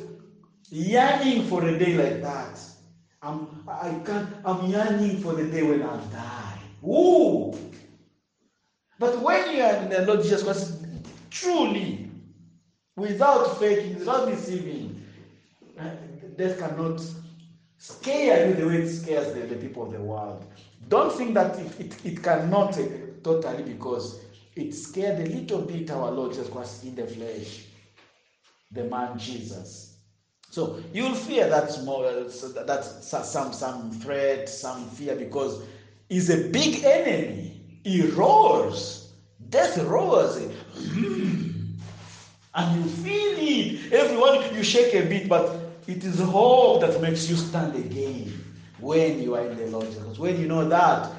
yearning 0.69 1.43
for 1.43 1.65
a 1.65 1.78
day 1.78 1.95
like 1.95 2.21
that. 2.21 2.60
I'm, 3.21 3.65
I 3.67 3.89
can't, 4.06 4.30
I'm 4.45 4.69
yearning 4.69 5.17
for 5.17 5.34
the 5.34 5.43
day 5.43 5.63
when 5.63 5.84
I'll 5.84 5.97
die. 5.97 6.60
Ooh! 6.84 7.54
But 8.99 9.21
when 9.21 9.55
you 9.55 9.63
are 9.63 9.75
in 9.77 9.89
the 9.89 10.01
Lord 10.05 10.23
Jesus 10.23 10.43
Christ, 10.43 10.73
truly, 11.29 12.10
without 12.95 13.60
faking, 13.60 13.99
without 13.99 14.27
deceiving, 14.27 15.01
death 16.38 16.60
cannot 16.60 17.01
scare 17.77 18.49
you 18.49 18.55
the 18.55 18.67
way 18.67 18.75
it 18.83 18.89
scares 18.89 19.33
the, 19.33 19.41
the 19.41 19.55
people 19.55 19.83
of 19.83 19.91
the 19.91 20.01
world. 20.01 20.45
Don't 20.88 21.13
think 21.13 21.33
that 21.36 21.57
it, 21.60 21.79
it, 21.79 22.05
it 22.05 22.23
cannot 22.23 22.77
uh, 22.77 22.83
totally 23.23 23.63
because 23.63 24.19
it 24.55 24.73
scared 24.73 25.19
a 25.19 25.25
little 25.25 25.62
bit 25.62 25.91
our 25.91 26.12
Lord 26.12 26.31
Jesus 26.31 26.49
Christ 26.49 26.84
in 26.84 26.95
the 26.95 27.07
flesh, 27.07 27.65
the 28.72 28.86
man 28.86 29.17
Jesus. 29.17 29.93
So 30.49 30.80
you'll 30.93 31.15
fear 31.15 31.49
that 31.49 31.72
small, 31.72 32.03
that, 32.03 32.63
that's 32.67 33.07
some 33.28 33.53
some 33.53 33.91
threat, 33.91 34.49
some 34.49 34.88
fear 34.88 35.15
because 35.15 35.61
he's 36.09 36.30
a 36.30 36.38
big 36.38 36.84
enemy. 36.84 37.57
He 37.88 38.01
roars, 38.01 39.13
death 39.49 39.77
roars, 39.77 40.35
hmm. 40.75 41.51
and 42.53 42.83
you 42.83 42.89
feel 42.89 43.38
it. 43.39 43.93
Everyone 43.93 44.53
you 44.53 44.61
shake 44.61 44.93
a 44.93 45.07
bit, 45.07 45.29
but 45.29 45.57
it 45.88 46.03
is 46.03 46.19
hope 46.19 46.81
that 46.81 47.01
makes 47.01 47.29
you 47.29 47.38
stand 47.38 47.77
again 47.77 48.43
when 48.81 49.21
you 49.23 49.35
are 49.35 49.47
in 49.47 49.55
the 49.55 49.67
Lord 49.67 49.85
Jesus. 49.85 50.19
When 50.19 50.38
you 50.38 50.47
know 50.47 50.67
that, 50.67 51.13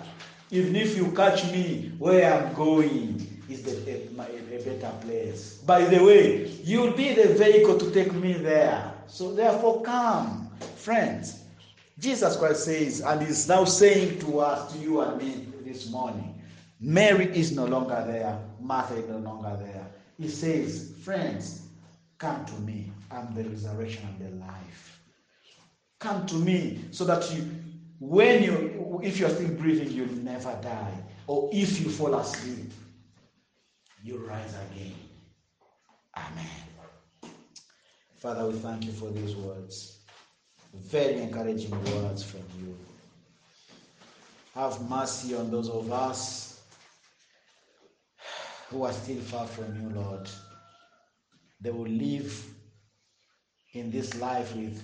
even 0.50 0.76
if 0.76 0.94
you 0.94 1.10
catch 1.12 1.50
me 1.50 1.90
where 1.96 2.34
I'm 2.34 2.52
going, 2.52 3.42
is 3.48 3.62
the 3.62 3.90
a, 3.90 4.58
a 4.58 4.62
better 4.62 4.94
place. 5.00 5.54
By 5.64 5.86
the 5.86 6.04
way, 6.04 6.48
you'll 6.64 6.92
be 6.92 7.14
the 7.14 7.28
vehicle 7.28 7.78
to 7.78 7.90
take 7.92 8.12
me 8.12 8.34
there. 8.34 8.92
So 9.06 9.32
therefore, 9.32 9.80
come, 9.80 10.50
friends. 10.76 11.44
Jesus 11.98 12.36
Christ 12.36 12.66
says, 12.66 13.00
and 13.00 13.22
is 13.22 13.48
now 13.48 13.64
saying 13.64 14.18
to 14.18 14.40
us, 14.40 14.70
to 14.74 14.78
you 14.78 15.00
and 15.00 15.16
me 15.16 15.46
this 15.64 15.88
morning, 15.88 16.34
Mary 16.81 17.26
is 17.37 17.53
no 17.53 17.64
longer 17.64 18.05
there, 18.07 18.39
Martha 18.61 18.95
is 18.95 19.09
no 19.09 19.18
longer 19.18 19.57
there. 19.61 19.87
He 20.16 20.29
says, 20.29 20.93
Friends, 21.03 21.62
come 22.18 22.45
to 22.47 22.55
me. 22.61 22.93
I'm 23.11 23.35
the 23.35 23.45
resurrection 23.45 24.07
and 24.07 24.41
the 24.41 24.47
life. 24.47 25.01
Come 25.99 26.26
to 26.26 26.35
me 26.37 26.85
so 26.91 27.05
that 27.05 27.33
you, 27.33 27.51
when 27.99 28.43
you, 28.43 29.01
if 29.03 29.18
you're 29.18 29.31
still 29.31 29.49
breathing, 29.51 29.91
you'll 29.91 30.12
never 30.22 30.57
die. 30.62 30.93
Or 31.26 31.51
if 31.53 31.81
you 31.81 31.91
fall 31.91 32.14
asleep, 32.14 32.70
you 34.05 34.18
rise 34.18 34.55
again. 34.70 34.95
Amen. 36.16 37.33
Father, 38.18 38.47
we 38.47 38.59
thank 38.59 38.85
you 38.85 38.93
for 38.93 39.11
these 39.11 39.35
words. 39.37 39.99
Very 40.74 41.22
encouraging 41.22 41.70
words 41.70 42.22
from 42.22 42.43
you. 42.61 42.76
Have 44.55 44.89
mercy 44.89 45.35
on 45.35 45.51
those 45.51 45.68
of 45.68 45.91
us 45.93 46.47
who 48.70 48.84
are 48.84 48.92
still 48.92 49.20
far 49.20 49.46
from 49.46 49.74
you, 49.80 49.88
Lord. 49.90 50.28
They 51.60 51.70
will 51.70 51.88
live 51.88 52.44
in 53.72 53.90
this 53.90 54.14
life 54.20 54.54
with 54.54 54.82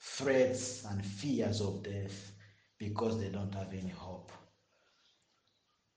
threats 0.00 0.84
and 0.84 1.04
fears 1.04 1.60
of 1.60 1.82
death 1.82 2.32
because 2.78 3.20
they 3.20 3.28
don't 3.28 3.54
have 3.54 3.72
any 3.72 3.90
hope. 3.90 4.32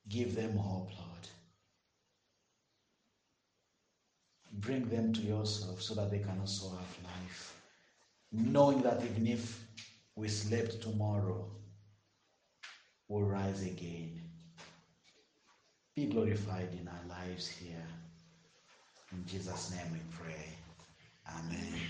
Give 0.07 0.35
them 0.35 0.55
hope, 0.57 0.89
Lord. 0.89 1.27
Bring 4.53 4.87
them 4.87 5.13
to 5.13 5.21
yourself 5.21 5.81
so 5.81 5.95
that 5.95 6.11
they 6.11 6.19
can 6.19 6.39
also 6.39 6.69
have 6.69 7.03
life. 7.03 7.59
Knowing 8.31 8.81
that 8.81 9.03
even 9.03 9.27
if 9.27 9.65
we 10.15 10.27
slept 10.27 10.81
tomorrow, 10.81 11.49
we'll 13.07 13.23
rise 13.23 13.63
again. 13.63 14.24
Be 15.95 16.07
glorified 16.07 16.69
in 16.73 16.89
our 16.89 17.17
lives 17.19 17.47
here. 17.47 17.87
In 19.13 19.25
Jesus' 19.27 19.71
name 19.71 19.93
we 19.93 19.99
pray. 20.19 20.47
Amen. 21.29 21.81